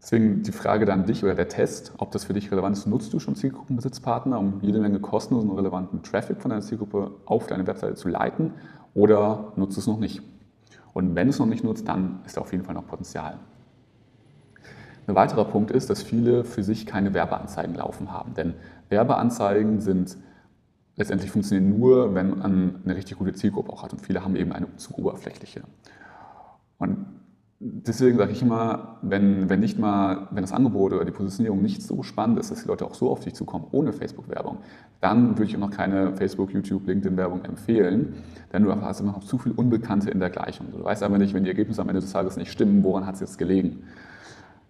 Deswegen 0.00 0.42
die 0.42 0.52
Frage 0.52 0.86
dann 0.86 1.04
dich 1.04 1.22
oder 1.22 1.34
der 1.34 1.48
Test, 1.48 1.92
ob 1.98 2.10
das 2.12 2.24
für 2.24 2.32
dich 2.32 2.50
relevant 2.50 2.74
ist. 2.74 2.86
Nutzt 2.86 3.12
du 3.12 3.18
schon 3.18 3.36
Zielgruppenbesitzpartner, 3.36 4.38
um 4.38 4.60
jede 4.62 4.80
Menge 4.80 4.98
kostenlosen 4.98 5.50
und 5.50 5.58
relevanten 5.58 6.02
Traffic 6.02 6.40
von 6.40 6.48
deiner 6.48 6.62
Zielgruppe 6.62 7.10
auf 7.26 7.48
deine 7.48 7.66
Webseite 7.66 7.96
zu 7.96 8.08
leiten 8.08 8.52
oder 8.94 9.52
nutzt 9.56 9.76
es 9.76 9.86
noch 9.86 9.98
nicht? 9.98 10.22
Und 10.94 11.14
wenn 11.14 11.28
es 11.28 11.38
noch 11.38 11.44
nicht 11.44 11.64
nutzt, 11.64 11.86
dann 11.86 12.20
ist 12.24 12.38
da 12.38 12.40
auf 12.40 12.52
jeden 12.52 12.64
Fall 12.64 12.74
noch 12.74 12.86
Potenzial. 12.86 13.38
Ein 15.08 15.14
weiterer 15.14 15.46
Punkt 15.46 15.70
ist, 15.70 15.88
dass 15.88 16.02
viele 16.02 16.44
für 16.44 16.62
sich 16.62 16.84
keine 16.84 17.14
Werbeanzeigen 17.14 17.74
laufen 17.74 18.12
haben. 18.12 18.34
Denn 18.34 18.52
Werbeanzeigen 18.90 19.80
sind 19.80 20.18
letztendlich 20.96 21.30
funktionieren 21.30 21.78
nur, 21.78 22.14
wenn 22.14 22.38
man 22.38 22.80
eine 22.84 22.94
richtig 22.94 23.16
gute 23.16 23.32
Zielgruppe 23.32 23.72
auch 23.72 23.82
hat. 23.82 23.94
Und 23.94 24.02
viele 24.02 24.22
haben 24.22 24.36
eben 24.36 24.52
eine 24.52 24.66
zu 24.76 24.98
oberflächliche. 24.98 25.62
Und 26.76 27.06
deswegen 27.58 28.18
sage 28.18 28.32
ich 28.32 28.42
immer, 28.42 28.98
wenn, 29.00 29.48
wenn 29.48 29.60
nicht 29.60 29.78
mal, 29.78 30.28
wenn 30.30 30.42
das 30.42 30.52
Angebot 30.52 30.92
oder 30.92 31.06
die 31.06 31.10
Positionierung 31.10 31.62
nicht 31.62 31.82
so 31.82 32.02
spannend 32.02 32.38
ist, 32.38 32.50
dass 32.50 32.62
die 32.62 32.68
Leute 32.68 32.84
auch 32.84 32.94
so 32.94 33.10
auf 33.10 33.20
dich 33.20 33.32
zukommen, 33.32 33.64
ohne 33.70 33.94
Facebook-Werbung, 33.94 34.58
dann 35.00 35.38
würde 35.38 35.44
ich 35.44 35.56
auch 35.56 35.60
noch 35.60 35.70
keine 35.70 36.14
Facebook, 36.16 36.52
YouTube, 36.52 36.86
LinkedIn-Werbung 36.86 37.46
empfehlen, 37.46 38.12
denn 38.52 38.62
du 38.62 38.74
hast 38.74 39.00
immer 39.00 39.12
noch 39.12 39.24
zu 39.24 39.38
viel 39.38 39.52
Unbekannte 39.52 40.10
in 40.10 40.20
der 40.20 40.28
Gleichung. 40.28 40.66
Du 40.70 40.84
weißt 40.84 41.02
aber 41.02 41.16
nicht, 41.16 41.32
wenn 41.32 41.44
die 41.44 41.50
Ergebnisse 41.50 41.80
am 41.80 41.88
Ende 41.88 42.02
des 42.02 42.12
Tages 42.12 42.36
nicht 42.36 42.52
stimmen, 42.52 42.84
woran 42.84 43.06
hat 43.06 43.14
es 43.14 43.20
jetzt 43.20 43.38
gelegen. 43.38 43.84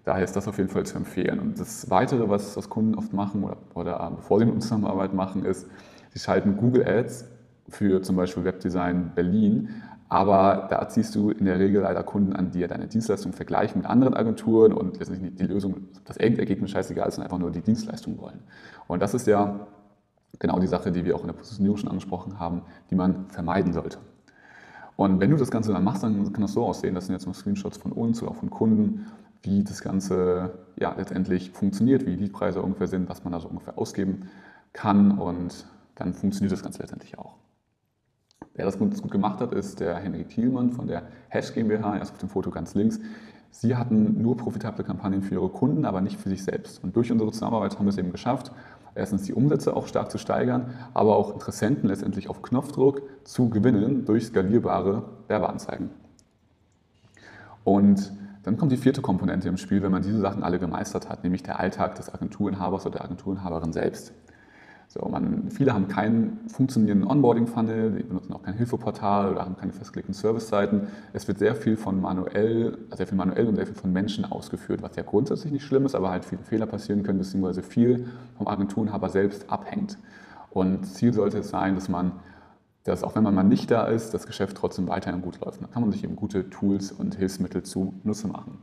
Daher 0.09 0.25
ist 0.25 0.35
das 0.35 0.49
auf 0.49 0.57
jeden 0.57 0.71
Fall 0.71 0.87
zu 0.87 0.97
empfehlen. 0.97 1.39
Und 1.39 1.61
das 1.61 1.91
Weitere, 1.91 2.31
was, 2.31 2.57
was 2.57 2.71
Kunden 2.71 2.95
oft 2.95 3.13
machen 3.13 3.45
oder, 3.45 3.59
oder 3.75 4.11
bevor 4.17 4.39
sie 4.39 4.47
mit 4.47 4.55
uns 4.55 4.65
Zusammenarbeit 4.65 5.13
machen, 5.13 5.45
ist, 5.45 5.67
sie 6.15 6.19
schalten 6.19 6.57
Google 6.57 6.89
Ads 6.89 7.27
für 7.69 8.01
zum 8.01 8.17
Beispiel 8.17 8.43
Webdesign 8.43 9.13
Berlin. 9.15 9.69
Aber 10.09 10.67
da 10.71 10.89
ziehst 10.89 11.15
du 11.15 11.29
in 11.29 11.45
der 11.45 11.59
Regel 11.59 11.83
leider 11.83 12.03
Kunden 12.05 12.33
an, 12.33 12.51
die 12.53 12.61
ja 12.61 12.69
deine 12.69 12.87
Dienstleistung 12.87 13.35
vergleichen 13.35 13.83
mit 13.83 13.91
anderen 13.91 14.15
Agenturen 14.15 14.73
und 14.73 14.99
letztendlich 14.99 15.35
die 15.35 15.45
Lösung, 15.45 15.89
das 16.07 16.17
Endergebnis 16.17 16.71
scheißegal 16.71 17.09
ist, 17.09 17.17
sondern 17.17 17.31
einfach 17.31 17.39
nur 17.39 17.51
die 17.51 17.61
Dienstleistung 17.61 18.19
wollen. 18.19 18.39
Und 18.87 19.03
das 19.03 19.13
ist 19.13 19.27
ja 19.27 19.67
genau 20.39 20.59
die 20.59 20.69
Sache, 20.69 20.91
die 20.91 21.05
wir 21.05 21.17
auch 21.17 21.21
in 21.21 21.27
der 21.27 21.35
Positionierung 21.35 21.77
schon 21.77 21.91
angesprochen 21.91 22.41
haben, 22.41 22.63
die 22.91 22.95
man 22.95 23.27
vermeiden 23.29 23.75
sollte. 23.75 23.99
Und 24.97 25.21
wenn 25.21 25.31
du 25.31 25.37
das 25.37 25.51
Ganze 25.51 25.71
dann 25.75 25.85
machst, 25.85 26.03
dann 26.03 26.33
kann 26.33 26.41
das 26.41 26.55
so 26.55 26.65
aussehen, 26.65 26.95
das 26.95 27.07
sind 27.07 27.15
jetzt 27.15 27.27
mal 27.27 27.35
Screenshots 27.35 27.77
von 27.77 27.93
uns 27.93 28.23
oder 28.23 28.31
auch 28.31 28.37
von 28.37 28.49
Kunden, 28.49 29.07
wie 29.43 29.65
das 29.65 29.81
Ganze 29.83 30.59
ja, 30.77 30.95
letztendlich 30.97 31.51
funktioniert, 31.51 32.07
wie 32.07 32.17
die 32.17 32.29
Preise 32.29 32.63
ungefähr 32.63 32.89
sind, 32.89 33.09
was 33.09 33.25
man 33.25 33.33
da 33.33 33.41
so 33.41 33.49
ungefähr 33.49 33.79
ausgeben 33.79 34.29
kann 34.73 35.19
und 35.19 35.67
dann 35.95 36.15
funktioniert 36.15 36.53
das 36.53 36.63
Ganze 36.63 36.81
letztendlich 36.81 37.19
auch. 37.19 37.35
Wer 38.55 38.65
das 38.65 38.79
gut, 38.79 39.01
gut 39.01 39.11
gemacht 39.11 39.41
hat, 39.41 39.53
ist 39.53 39.81
der 39.81 39.97
Henrik 39.97 40.29
Thielmann 40.31 40.73
von 40.73 40.87
der 40.87 41.05
Hash 41.29 41.55
GmbH, 41.55 41.97
er 41.97 42.03
ist 42.03 42.13
auf 42.13 42.19
dem 42.19 42.29
Foto 42.29 42.51
ganz 42.51 42.75
links. 42.75 43.01
Sie 43.51 43.77
hatten 43.77 44.21
nur 44.21 44.37
profitable 44.37 44.85
Kampagnen 44.85 45.23
für 45.23 45.35
ihre 45.35 45.49
Kunden, 45.49 45.85
aber 45.85 46.01
nicht 46.01 46.21
für 46.21 46.29
sich 46.29 46.45
selbst. 46.45 46.83
Und 46.85 46.95
durch 46.97 47.11
unsere 47.11 47.33
Zusammenarbeit 47.33 47.79
haben 47.79 47.87
wir 47.87 47.91
es 47.91 47.99
eben 47.99 48.13
geschafft, 48.13 48.53
erstens 48.95 49.23
die 49.23 49.33
Umsätze 49.33 49.75
auch 49.75 49.87
stark 49.87 50.11
zu 50.11 50.19
steigern, 50.19 50.75
aber 50.93 51.17
auch 51.17 51.33
Interessenten 51.33 51.89
letztendlich 51.89 52.29
auf 52.29 52.43
Knopfdruck 52.43 53.03
zu 53.25 53.49
gewinnen 53.49 54.05
durch 54.05 54.27
skalierbare 54.27 55.05
Werbeanzeigen. 55.29 55.91
Und 57.65 58.13
dann 58.49 58.57
kommt 58.57 58.73
die 58.73 58.79
vierte 58.79 59.03
Komponente 59.03 59.47
im 59.47 59.59
Spiel, 59.59 59.83
wenn 59.83 59.93
man 59.93 60.01
diese 60.01 60.21
Sachen 60.21 60.43
alle 60.43 60.59
gemeistert 60.59 61.11
hat, 61.11 61.23
nämlich 61.23 61.43
der 61.43 61.61
Alltag 61.61 61.97
des 61.97 62.13
Agenturinhabers 62.13 62.87
oder 62.87 62.97
der 62.97 63.05
Agenturinhaberin 63.05 63.75
selbst. 63.75 64.15
So, 64.89 65.07
man, 65.07 65.51
viele 65.51 65.75
haben 65.75 65.87
keinen 65.87 66.49
funktionierenden 66.49 67.07
Onboarding-Funnel, 67.07 67.91
die 67.91 68.05
benutzen 68.05 68.33
auch 68.33 68.43
kein 68.43 68.55
Hilfeportal 68.55 69.33
oder 69.33 69.45
haben 69.45 69.59
keine 69.59 69.75
festgelegten 69.75 70.15
Service-Seiten. 70.15 70.89
Es 71.13 71.29
wird 71.29 71.39
sehr 71.39 71.55
viel 71.55 71.77
von 71.77 72.01
manuell, 72.01 72.79
sehr 72.97 73.07
viel 73.07 73.19
manuell 73.19 73.49
und 73.49 73.57
sehr 73.57 73.67
viel 73.67 73.75
von 73.75 73.93
Menschen 73.93 74.25
ausgeführt, 74.25 74.81
was 74.81 74.97
ja 74.97 75.03
grundsätzlich 75.03 75.53
nicht 75.53 75.67
schlimm 75.67 75.85
ist, 75.85 75.95
aber 75.95 76.11
halt 76.11 76.25
viele 76.25 76.43
Fehler 76.43 76.65
passieren 76.65 77.03
können, 77.03 77.19
beziehungsweise 77.19 77.63
viel 77.63 78.07
vom 78.39 78.49
Agenturinhaber 78.49 79.11
selbst 79.11 79.51
abhängt. 79.51 79.99
Und 80.49 80.87
Ziel 80.87 81.13
sollte 81.13 81.41
es 81.41 81.51
sein, 81.51 81.75
dass 81.75 81.91
man 81.91 82.13
dass 82.89 83.05
auch 83.05 83.15
wenn 83.15 83.23
man 83.23 83.35
mal 83.35 83.43
nicht 83.43 83.71
da 83.71 83.85
ist, 83.85 84.15
das 84.15 84.27
Geschäft 84.27 84.57
trotzdem 84.57 84.89
weiterhin 84.89 85.23
gut 85.23 85.41
läuft. 85.41 85.63
Da 85.63 85.67
kann 85.67 85.83
man 85.83 85.93
sich 85.93 86.05
eben 86.05 86.17
gute 86.17 86.51
Tools 86.51 86.93
und 86.93 87.17
Hilfsmittel 87.17 87.63
zu 87.63 87.95
Nutze 88.05 88.29
machen. 88.29 88.59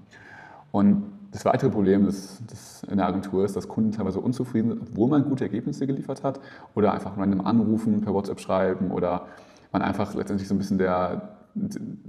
Und 0.72 1.04
das 1.32 1.46
weitere 1.46 1.70
Problem 1.70 2.06
das, 2.06 2.42
das 2.50 2.84
in 2.84 2.98
der 2.98 3.08
Agentur 3.08 3.46
ist, 3.46 3.56
dass 3.56 3.68
Kunden 3.68 3.92
teilweise 3.92 4.20
unzufrieden 4.20 4.70
sind, 4.70 4.82
obwohl 4.82 5.10
man 5.10 5.24
gute 5.24 5.44
Ergebnisse 5.44 5.86
geliefert 5.88 6.24
hat 6.24 6.40
oder 6.76 6.94
einfach 6.94 7.18
random 7.18 7.42
anrufen, 7.42 8.02
per 8.02 8.14
WhatsApp 8.14 8.40
schreiben 8.40 8.92
oder 8.92 9.28
man 9.72 9.82
einfach 9.82 10.14
letztendlich 10.16 10.48
so 10.48 10.56
ein 10.56 10.58
bisschen 10.58 10.78
der, 10.78 11.36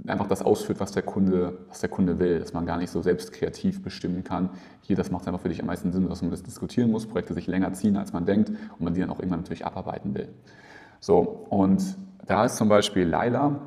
einfach 0.05 0.27
das 0.27 0.41
ausführt, 0.41 0.79
was 0.79 0.91
der, 0.91 1.03
Kunde, 1.03 1.57
was 1.69 1.79
der 1.79 1.89
Kunde 1.89 2.19
will, 2.19 2.39
dass 2.39 2.53
man 2.53 2.65
gar 2.65 2.77
nicht 2.77 2.89
so 2.89 3.01
selbst 3.01 3.31
kreativ 3.31 3.81
bestimmen 3.81 4.23
kann. 4.23 4.49
Hier, 4.81 4.95
das 4.95 5.11
macht 5.11 5.27
einfach 5.27 5.41
für 5.41 5.49
dich 5.49 5.61
am 5.61 5.67
meisten 5.67 5.91
Sinn, 5.91 6.07
dass 6.07 6.21
man 6.21 6.31
das 6.31 6.43
diskutieren 6.43 6.91
muss, 6.91 7.05
Projekte 7.05 7.33
sich 7.33 7.47
länger 7.47 7.73
ziehen, 7.73 7.95
als 7.97 8.13
man 8.13 8.25
denkt 8.25 8.49
und 8.49 8.81
man 8.81 8.93
die 8.93 9.01
dann 9.01 9.09
auch 9.09 9.19
irgendwann 9.19 9.41
natürlich 9.41 9.65
abarbeiten 9.65 10.13
will. 10.15 10.29
So, 10.99 11.19
und 11.49 11.95
da 12.27 12.45
ist 12.45 12.57
zum 12.57 12.69
Beispiel 12.69 13.07
Laila 13.07 13.59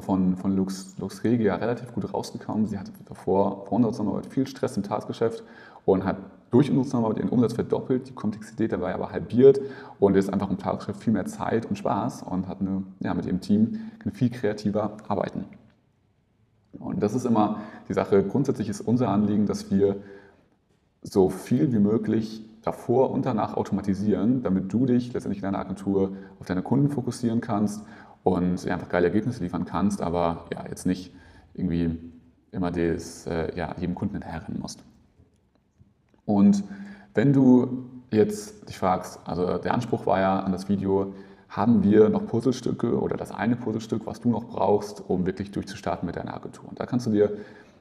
von, 0.00 0.36
von 0.36 0.56
Lux, 0.56 0.94
Lux 0.98 1.24
Regia 1.24 1.56
relativ 1.56 1.92
gut 1.92 2.12
rausgekommen. 2.12 2.66
Sie 2.66 2.78
hatte 2.78 2.92
davor 3.06 3.64
vor 3.66 3.72
unserer 3.72 3.92
Zusammenarbeit 3.92 4.26
viel 4.26 4.46
Stress 4.46 4.76
im 4.76 4.82
Tagesgeschäft 4.82 5.42
und 5.84 6.04
hat 6.04 6.16
durch 6.50 6.68
unsere 6.68 6.84
Zusammenarbeit 6.84 7.18
den 7.18 7.28
Umsatz 7.30 7.54
verdoppelt, 7.54 8.08
die 8.08 8.12
Komplexität 8.12 8.70
dabei 8.70 8.94
aber 8.94 9.10
halbiert 9.10 9.60
und 9.98 10.16
ist 10.16 10.32
einfach 10.32 10.50
im 10.50 10.58
Tagesgeschäft 10.58 11.02
viel 11.02 11.12
mehr 11.12 11.26
Zeit 11.26 11.66
und 11.66 11.76
Spaß 11.76 12.22
und 12.22 12.46
hat 12.46 12.60
eine, 12.60 12.84
ja, 13.00 13.12
mit 13.14 13.26
ihrem 13.26 13.40
Team 13.40 13.90
viel 14.12 14.30
kreativer 14.30 14.96
arbeiten. 15.08 15.44
Und 16.78 17.02
das 17.02 17.14
ist 17.14 17.24
immer 17.24 17.60
die 17.88 17.94
Sache. 17.94 18.22
Grundsätzlich 18.22 18.68
ist 18.68 18.80
unser 18.80 19.08
Anliegen, 19.08 19.46
dass 19.46 19.70
wir 19.70 19.96
so 21.02 21.28
viel 21.28 21.72
wie 21.72 21.78
möglich 21.78 22.42
davor 22.64 23.10
und 23.10 23.26
danach 23.26 23.54
automatisieren, 23.54 24.42
damit 24.42 24.72
du 24.72 24.86
dich 24.86 25.12
letztendlich 25.12 25.42
in 25.42 25.44
deiner 25.44 25.58
Agentur 25.58 26.16
auf 26.40 26.46
deine 26.46 26.62
Kunden 26.62 26.88
fokussieren 26.88 27.40
kannst 27.40 27.82
und 28.22 28.66
einfach 28.66 28.88
geile 28.88 29.06
Ergebnisse 29.06 29.42
liefern 29.42 29.64
kannst, 29.64 30.00
aber 30.00 30.46
ja, 30.52 30.64
jetzt 30.68 30.86
nicht 30.86 31.14
irgendwie 31.52 31.98
immer 32.50 32.70
das, 32.70 33.26
äh, 33.26 33.54
ja, 33.56 33.74
jedem 33.78 33.94
Kunden 33.94 34.14
hinterherrennen 34.14 34.60
musst. 34.60 34.82
Und 36.24 36.64
wenn 37.14 37.32
du 37.32 37.90
jetzt 38.10 38.68
dich 38.68 38.78
fragst, 38.78 39.20
also 39.24 39.58
der 39.58 39.74
Anspruch 39.74 40.06
war 40.06 40.20
ja 40.20 40.40
an 40.40 40.52
das 40.52 40.68
Video, 40.68 41.14
haben 41.48 41.84
wir 41.84 42.08
noch 42.08 42.26
Puzzlestücke 42.26 42.98
oder 43.00 43.16
das 43.16 43.30
eine 43.30 43.56
Puzzlestück, 43.56 44.06
was 44.06 44.20
du 44.20 44.30
noch 44.30 44.44
brauchst, 44.44 45.02
um 45.08 45.26
wirklich 45.26 45.52
durchzustarten 45.52 46.06
mit 46.06 46.16
deiner 46.16 46.34
Agentur? 46.34 46.68
Und 46.68 46.80
da 46.80 46.86
kannst 46.86 47.06
du 47.06 47.10
dir 47.10 47.36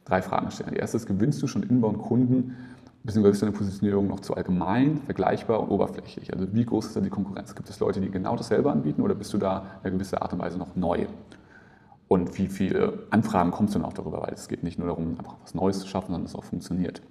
drei 0.06 0.22
Fragen 0.22 0.52
stellen. 0.52 0.72
Die 0.74 0.80
erste 0.80 0.98
ist, 0.98 1.08
gewinnst 1.08 1.42
du 1.42 1.48
schon 1.48 1.64
Inbound-Kunden, 1.64 2.56
beziehungsweise 3.04 3.34
ist 3.34 3.42
deine 3.42 3.52
Positionierung 3.52 4.08
noch 4.08 4.22
zu 4.22 4.36
allgemein, 4.36 4.98
vergleichbar 5.06 5.60
und 5.60 5.70
oberflächlich? 5.70 6.34
Also 6.34 6.54
wie 6.54 6.66
groß 6.66 6.88
ist 6.88 6.96
da 6.96 7.02
die 7.02 7.10
Konkurrenz? 7.10 7.56
Gibt 7.56 7.70
es 7.70 7.80
Leute, 7.80 8.02
die 8.02 8.10
genau 8.10 8.36
dasselbe 8.36 8.72
anbieten 8.72 9.02
oder 9.02 9.16
bist 9.16 9.34
du 9.34 9.38
da 9.38 9.60
in 9.60 9.88
einer 9.88 9.92
gewissen 9.92 10.18
Art 10.18 10.34
und 10.34 10.40
Weise 10.40 10.58
noch 10.58 10.76
neu? 10.76 11.08
Und 12.08 12.38
wie 12.38 12.48
viele 12.48 13.08
Anfragen 13.10 13.52
kommst 13.52 13.76
du 13.76 13.80
noch 13.80 13.94
darüber? 13.94 14.22
Weil 14.22 14.34
es 14.34 14.48
geht 14.48 14.64
nicht 14.64 14.78
nur 14.78 14.88
darum, 14.88 15.18
einfach 15.18 15.36
was 15.42 15.56
Neues 15.56 15.80
zu 15.80 15.88
schaffen, 15.88 16.12
sondern 16.12 16.26
es 16.26 16.36
auch 16.36 16.44
funktioniert. 16.44 17.02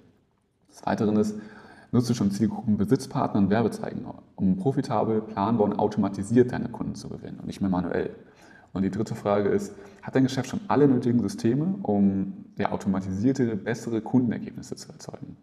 Des 0.69 0.85
Weiteren 0.85 1.17
ist, 1.17 1.35
nutzt 1.91 2.09
du 2.09 2.13
schon 2.13 2.31
Zielgruppen, 2.31 2.77
Besitzpartner 2.77 3.39
und 3.39 3.49
Werbezeichen, 3.49 4.05
um 4.35 4.57
profitabel, 4.57 5.21
planbar 5.21 5.65
und 5.65 5.77
automatisiert 5.77 6.51
deine 6.51 6.69
Kunden 6.69 6.95
zu 6.95 7.09
gewinnen 7.09 7.39
und 7.39 7.47
nicht 7.47 7.61
mehr 7.61 7.69
manuell. 7.69 8.15
Und 8.73 8.81
die 8.81 8.89
dritte 8.89 9.13
Frage 9.13 9.49
ist, 9.49 9.75
hat 10.01 10.15
dein 10.15 10.23
Geschäft 10.23 10.49
schon 10.49 10.61
alle 10.67 10.87
nötigen 10.87 11.21
Systeme, 11.21 11.75
um 11.83 12.45
ja, 12.57 12.71
automatisierte, 12.71 13.55
bessere 13.55 14.01
Kundenergebnisse 14.01 14.75
zu 14.75 14.91
erzeugen? 14.91 15.37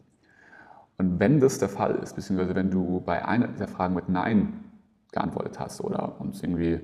Und 1.01 1.19
wenn 1.19 1.41
das 1.41 1.59
der 1.59 1.71
Fall 1.71 1.95
ist, 2.03 2.15
beziehungsweise 2.15 2.55
wenn 2.55 2.71
du 2.71 3.01
bei 3.01 3.25
einer 3.27 3.49
dieser 3.49 3.69
Fragen 3.69 3.95
mit 3.95 4.11
Nein 4.11 4.53
geantwortet 5.13 5.59
hast 5.59 5.81
oder 5.81 6.21
uns 6.21 6.43
irgendwie 6.43 6.79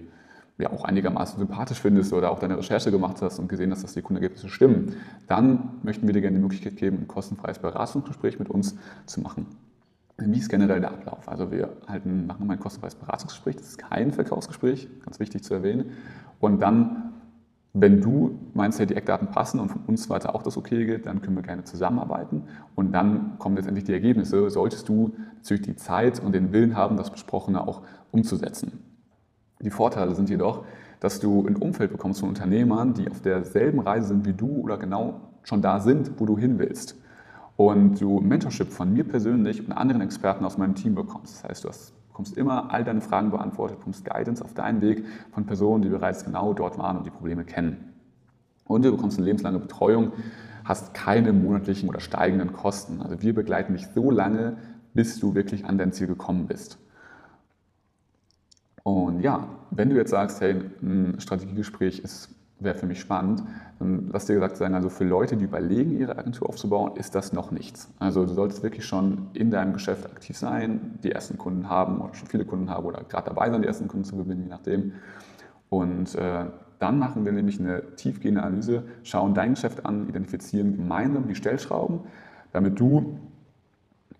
ja 0.56 0.72
auch 0.72 0.84
einigermaßen 0.84 1.38
sympathisch 1.38 1.82
findest 1.82 2.14
oder 2.14 2.30
auch 2.30 2.38
deine 2.38 2.56
Recherche 2.56 2.90
gemacht 2.90 3.20
hast 3.20 3.38
und 3.38 3.46
gesehen 3.46 3.70
hast, 3.72 3.84
dass 3.84 3.92
die 3.92 4.00
Kundenergebnisse 4.00 4.48
stimmen, 4.48 4.94
dann 5.26 5.68
möchten 5.82 6.06
wir 6.06 6.14
dir 6.14 6.22
gerne 6.22 6.38
die 6.38 6.42
Möglichkeit 6.42 6.76
geben, 6.76 7.00
ein 7.02 7.08
kostenfreies 7.08 7.58
Beratungsgespräch 7.58 8.38
mit 8.38 8.48
uns 8.48 8.74
zu 9.04 9.20
machen. 9.20 9.48
Wie 10.16 10.38
ist 10.38 10.48
generell 10.48 10.80
der 10.80 10.92
Ablauf? 10.92 11.28
Also 11.28 11.52
wir 11.52 11.76
halten, 11.86 12.26
machen 12.26 12.50
ein 12.50 12.58
kostenfreies 12.58 12.94
Beratungsgespräch, 12.94 13.56
das 13.56 13.66
ist 13.66 13.78
kein 13.78 14.12
Verkaufsgespräch, 14.12 14.88
ganz 15.04 15.20
wichtig 15.20 15.44
zu 15.44 15.52
erwähnen. 15.52 15.90
Und 16.40 16.62
dann, 16.62 17.12
wenn 17.78 18.00
du 18.00 18.38
meinst, 18.54 18.78
ja, 18.78 18.86
die 18.86 18.94
Eckdaten 18.94 19.28
passen 19.28 19.60
und 19.60 19.68
von 19.68 19.82
uns 19.86 20.08
weiter 20.08 20.34
auch 20.34 20.42
das 20.42 20.56
okay 20.56 20.86
geht, 20.86 21.04
dann 21.04 21.20
können 21.20 21.36
wir 21.36 21.42
gerne 21.42 21.64
zusammenarbeiten. 21.64 22.44
Und 22.74 22.92
dann 22.92 23.38
kommen 23.38 23.56
letztendlich 23.56 23.84
die 23.84 23.92
Ergebnisse, 23.92 24.48
solltest 24.48 24.88
du 24.88 25.12
natürlich 25.36 25.62
die 25.62 25.76
Zeit 25.76 26.18
und 26.18 26.34
den 26.34 26.52
Willen 26.52 26.74
haben, 26.74 26.96
das 26.96 27.10
Besprochene 27.10 27.68
auch 27.68 27.82
umzusetzen. 28.12 28.82
Die 29.60 29.70
Vorteile 29.70 30.14
sind 30.14 30.30
jedoch, 30.30 30.64
dass 31.00 31.20
du 31.20 31.46
ein 31.46 31.56
Umfeld 31.56 31.92
bekommst 31.92 32.20
von 32.20 32.30
Unternehmern, 32.30 32.94
die 32.94 33.10
auf 33.10 33.20
derselben 33.20 33.80
Reise 33.80 34.08
sind 34.08 34.24
wie 34.24 34.32
du 34.32 34.48
oder 34.62 34.78
genau 34.78 35.20
schon 35.42 35.60
da 35.60 35.78
sind, 35.78 36.12
wo 36.18 36.24
du 36.24 36.38
hin 36.38 36.58
willst. 36.58 36.96
Und 37.56 38.00
du 38.00 38.20
Mentorship 38.20 38.72
von 38.72 38.92
mir 38.92 39.04
persönlich 39.04 39.66
und 39.66 39.72
anderen 39.72 40.00
Experten 40.00 40.46
aus 40.46 40.56
meinem 40.56 40.74
Team 40.74 40.94
bekommst. 40.94 41.36
Das 41.36 41.50
heißt, 41.50 41.64
du 41.64 41.68
hast, 41.68 41.92
bekommst 42.16 42.38
immer 42.38 42.72
all 42.72 42.82
deine 42.82 43.02
Fragen 43.02 43.30
beantwortet, 43.30 43.76
bekommst 43.76 44.06
Guidance 44.06 44.42
auf 44.42 44.54
deinen 44.54 44.80
Weg 44.80 45.04
von 45.32 45.44
Personen, 45.44 45.82
die 45.82 45.90
bereits 45.90 46.24
genau 46.24 46.54
dort 46.54 46.78
waren 46.78 46.96
und 46.96 47.04
die 47.04 47.10
Probleme 47.10 47.44
kennen. 47.44 47.92
Und 48.64 48.86
du 48.86 48.90
bekommst 48.90 49.18
eine 49.18 49.26
lebenslange 49.26 49.58
Betreuung, 49.58 50.12
hast 50.64 50.94
keine 50.94 51.34
monatlichen 51.34 51.90
oder 51.90 52.00
steigenden 52.00 52.54
Kosten. 52.54 53.02
Also 53.02 53.20
wir 53.20 53.34
begleiten 53.34 53.74
dich 53.74 53.88
so 53.94 54.10
lange, 54.10 54.56
bis 54.94 55.20
du 55.20 55.34
wirklich 55.34 55.66
an 55.66 55.76
dein 55.76 55.92
Ziel 55.92 56.06
gekommen 56.06 56.46
bist. 56.46 56.78
Und 58.82 59.20
ja, 59.20 59.46
wenn 59.70 59.90
du 59.90 59.96
jetzt 59.96 60.10
sagst, 60.10 60.40
hey, 60.40 60.62
ein 60.80 61.20
Strategiegespräch 61.20 62.02
wäre 62.58 62.74
für 62.74 62.86
mich 62.86 63.00
spannend, 63.00 63.42
dann 63.78 64.08
lass 64.12 64.26
dir 64.26 64.34
gesagt 64.34 64.56
sein, 64.56 64.74
also 64.74 64.88
für 64.88 65.04
Leute, 65.04 65.36
die 65.36 65.44
überlegen, 65.44 65.92
ihre 65.92 66.16
Agentur 66.16 66.48
aufzubauen, 66.48 66.96
ist 66.96 67.14
das 67.14 67.32
noch 67.32 67.50
nichts. 67.50 67.90
Also 67.98 68.24
du 68.24 68.32
solltest 68.32 68.62
wirklich 68.62 68.86
schon 68.86 69.28
in 69.34 69.50
deinem 69.50 69.74
Geschäft 69.74 70.06
aktiv 70.06 70.36
sein, 70.38 70.98
die 71.02 71.12
ersten 71.12 71.36
Kunden 71.36 71.68
haben 71.68 72.00
oder 72.00 72.14
schon 72.14 72.28
viele 72.28 72.46
Kunden 72.46 72.70
haben 72.70 72.86
oder 72.86 73.04
gerade 73.04 73.26
dabei 73.26 73.50
sein, 73.50 73.60
die 73.60 73.68
ersten 73.68 73.88
Kunden 73.88 74.04
zu 74.04 74.16
gewinnen, 74.16 74.42
je 74.44 74.48
nachdem. 74.48 74.92
Und 75.68 76.14
äh, 76.14 76.46
dann 76.78 76.98
machen 76.98 77.24
wir 77.24 77.32
nämlich 77.32 77.60
eine 77.60 77.94
tiefgehende 77.96 78.42
Analyse, 78.42 78.84
schauen 79.02 79.34
dein 79.34 79.54
Geschäft 79.54 79.84
an, 79.84 80.08
identifizieren 80.08 80.76
gemeinsam 80.76 81.28
die 81.28 81.34
Stellschrauben, 81.34 82.00
damit 82.52 82.78
du 82.80 83.18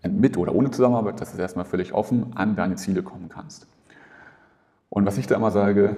mit 0.07 0.37
oder 0.37 0.53
ohne 0.53 0.69
Zusammenarbeit, 0.69 1.19
das 1.21 1.33
ist 1.33 1.39
erstmal 1.39 1.65
völlig 1.65 1.93
offen, 1.93 2.33
an 2.35 2.55
deine 2.55 2.75
Ziele 2.75 3.01
kommen 3.01 3.29
kannst. 3.29 3.67
Und 4.89 5.05
was 5.05 5.17
ich 5.17 5.27
da 5.27 5.35
immer 5.35 5.51
sage, 5.51 5.97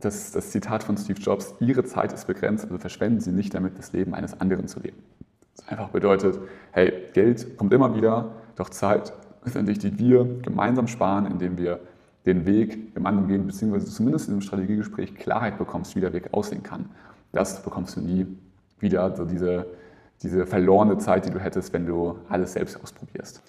das, 0.00 0.32
das 0.32 0.50
Zitat 0.50 0.82
von 0.82 0.96
Steve 0.96 1.20
Jobs, 1.20 1.54
Ihre 1.60 1.84
Zeit 1.84 2.12
ist 2.12 2.26
begrenzt, 2.26 2.64
also 2.64 2.78
verschwenden 2.78 3.20
Sie 3.20 3.32
nicht 3.32 3.54
damit, 3.54 3.78
das 3.78 3.92
Leben 3.92 4.14
eines 4.14 4.40
anderen 4.40 4.68
zu 4.68 4.80
leben. 4.80 4.98
Das 5.56 5.68
einfach 5.68 5.88
bedeutet, 5.88 6.38
hey, 6.72 6.92
Geld 7.14 7.56
kommt 7.56 7.72
immer 7.72 7.94
wieder, 7.96 8.32
doch 8.56 8.70
Zeit 8.70 9.12
ist 9.44 9.56
endlich, 9.56 9.78
die 9.78 9.98
wir 9.98 10.24
gemeinsam 10.42 10.86
sparen, 10.86 11.26
indem 11.26 11.58
wir 11.58 11.80
den 12.26 12.46
Weg 12.46 12.94
gemeinsam 12.94 13.28
gehen, 13.28 13.46
beziehungsweise 13.46 13.86
zumindest 13.86 14.28
in 14.28 14.34
einem 14.34 14.42
Strategiegespräch 14.42 15.14
Klarheit 15.14 15.58
bekommst, 15.58 15.96
wie 15.96 16.00
der 16.00 16.12
Weg 16.12 16.28
aussehen 16.32 16.62
kann. 16.62 16.86
Das 17.32 17.62
bekommst 17.62 17.96
du 17.96 18.00
nie 18.00 18.26
wieder, 18.80 19.16
so 19.16 19.24
diese, 19.24 19.66
diese 20.22 20.46
verlorene 20.46 20.98
Zeit, 20.98 21.26
die 21.26 21.30
du 21.30 21.38
hättest, 21.38 21.72
wenn 21.72 21.86
du 21.86 22.18
alles 22.28 22.52
selbst 22.52 22.82
ausprobierst. 22.82 23.42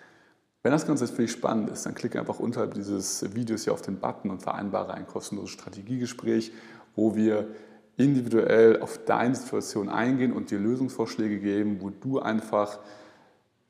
Wenn 0.62 0.74
das 0.74 0.86
Ganze 0.86 1.08
für 1.08 1.22
dich 1.22 1.32
spannend 1.32 1.70
ist, 1.70 1.86
dann 1.86 1.96
klicke 1.96 2.20
einfach 2.20 2.40
unterhalb 2.40 2.74
dieses 2.74 3.34
Videos 3.34 3.64
hier 3.64 3.72
auf 3.72 3.82
den 3.82 4.00
Button 4.00 4.30
und 4.30 4.44
vereinbare 4.44 4.94
ein 4.94 5.08
kostenloses 5.08 5.52
Strategiegespräch, 5.52 6.52
wo 6.96 7.16
wir 7.16 7.48
individuell 7.96 8.82
auf 8.82 9.00
deine 9.06 9.36
Situation 9.36 9.88
eingehen 9.88 10.34
und 10.34 10.52
dir 10.52 10.60
Lösungsvorschläge 10.60 11.40
geben, 11.40 11.80
wo 11.80 11.90
du 11.90 12.20
einfach, 12.20 12.80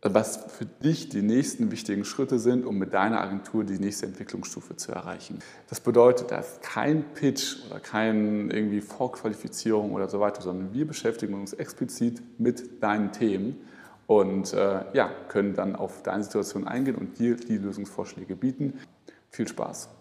was 0.02 0.38
für 0.48 0.66
dich 0.66 1.10
die 1.10 1.22
nächsten 1.22 1.70
wichtigen 1.70 2.06
Schritte 2.06 2.40
sind, 2.40 2.66
um 2.66 2.80
mit 2.80 2.94
deiner 2.96 3.22
Agentur 3.22 3.66
die 3.66 3.78
nächste 3.78 4.08
Entwicklungsstufe 4.08 4.76
zu 4.76 4.92
erreichen. 4.92 5.40
Das 5.68 5.82
bedeutet, 5.82 6.32
da 6.32 6.38
ist 6.38 6.64
kein 6.64 7.04
Pitch 7.14 7.58
oder 7.70 7.80
keine 7.80 8.52
irgendwie 8.52 8.82
Vorqualifizierung 8.82 9.94
oder 9.94 10.10
so 10.10 10.20
weiter, 10.20 10.42
sondern 10.42 10.74
wir 10.74 10.88
beschäftigen 10.88 11.36
uns 11.36 11.54
explizit 11.54 12.22
mit 12.40 12.82
deinen 12.82 13.12
Themen 13.12 13.58
und 14.10 14.54
äh, 14.54 14.86
ja, 14.94 15.12
können 15.28 15.54
dann 15.54 15.76
auf 15.76 16.02
deine 16.02 16.24
Situation 16.24 16.68
eingehen 16.68 16.96
und 16.96 17.20
dir 17.20 17.36
die 17.36 17.60
Lösungsvorschläge 17.60 18.36
bieten. 18.36 18.80
Viel 19.30 19.48
Spaß! 19.48 19.99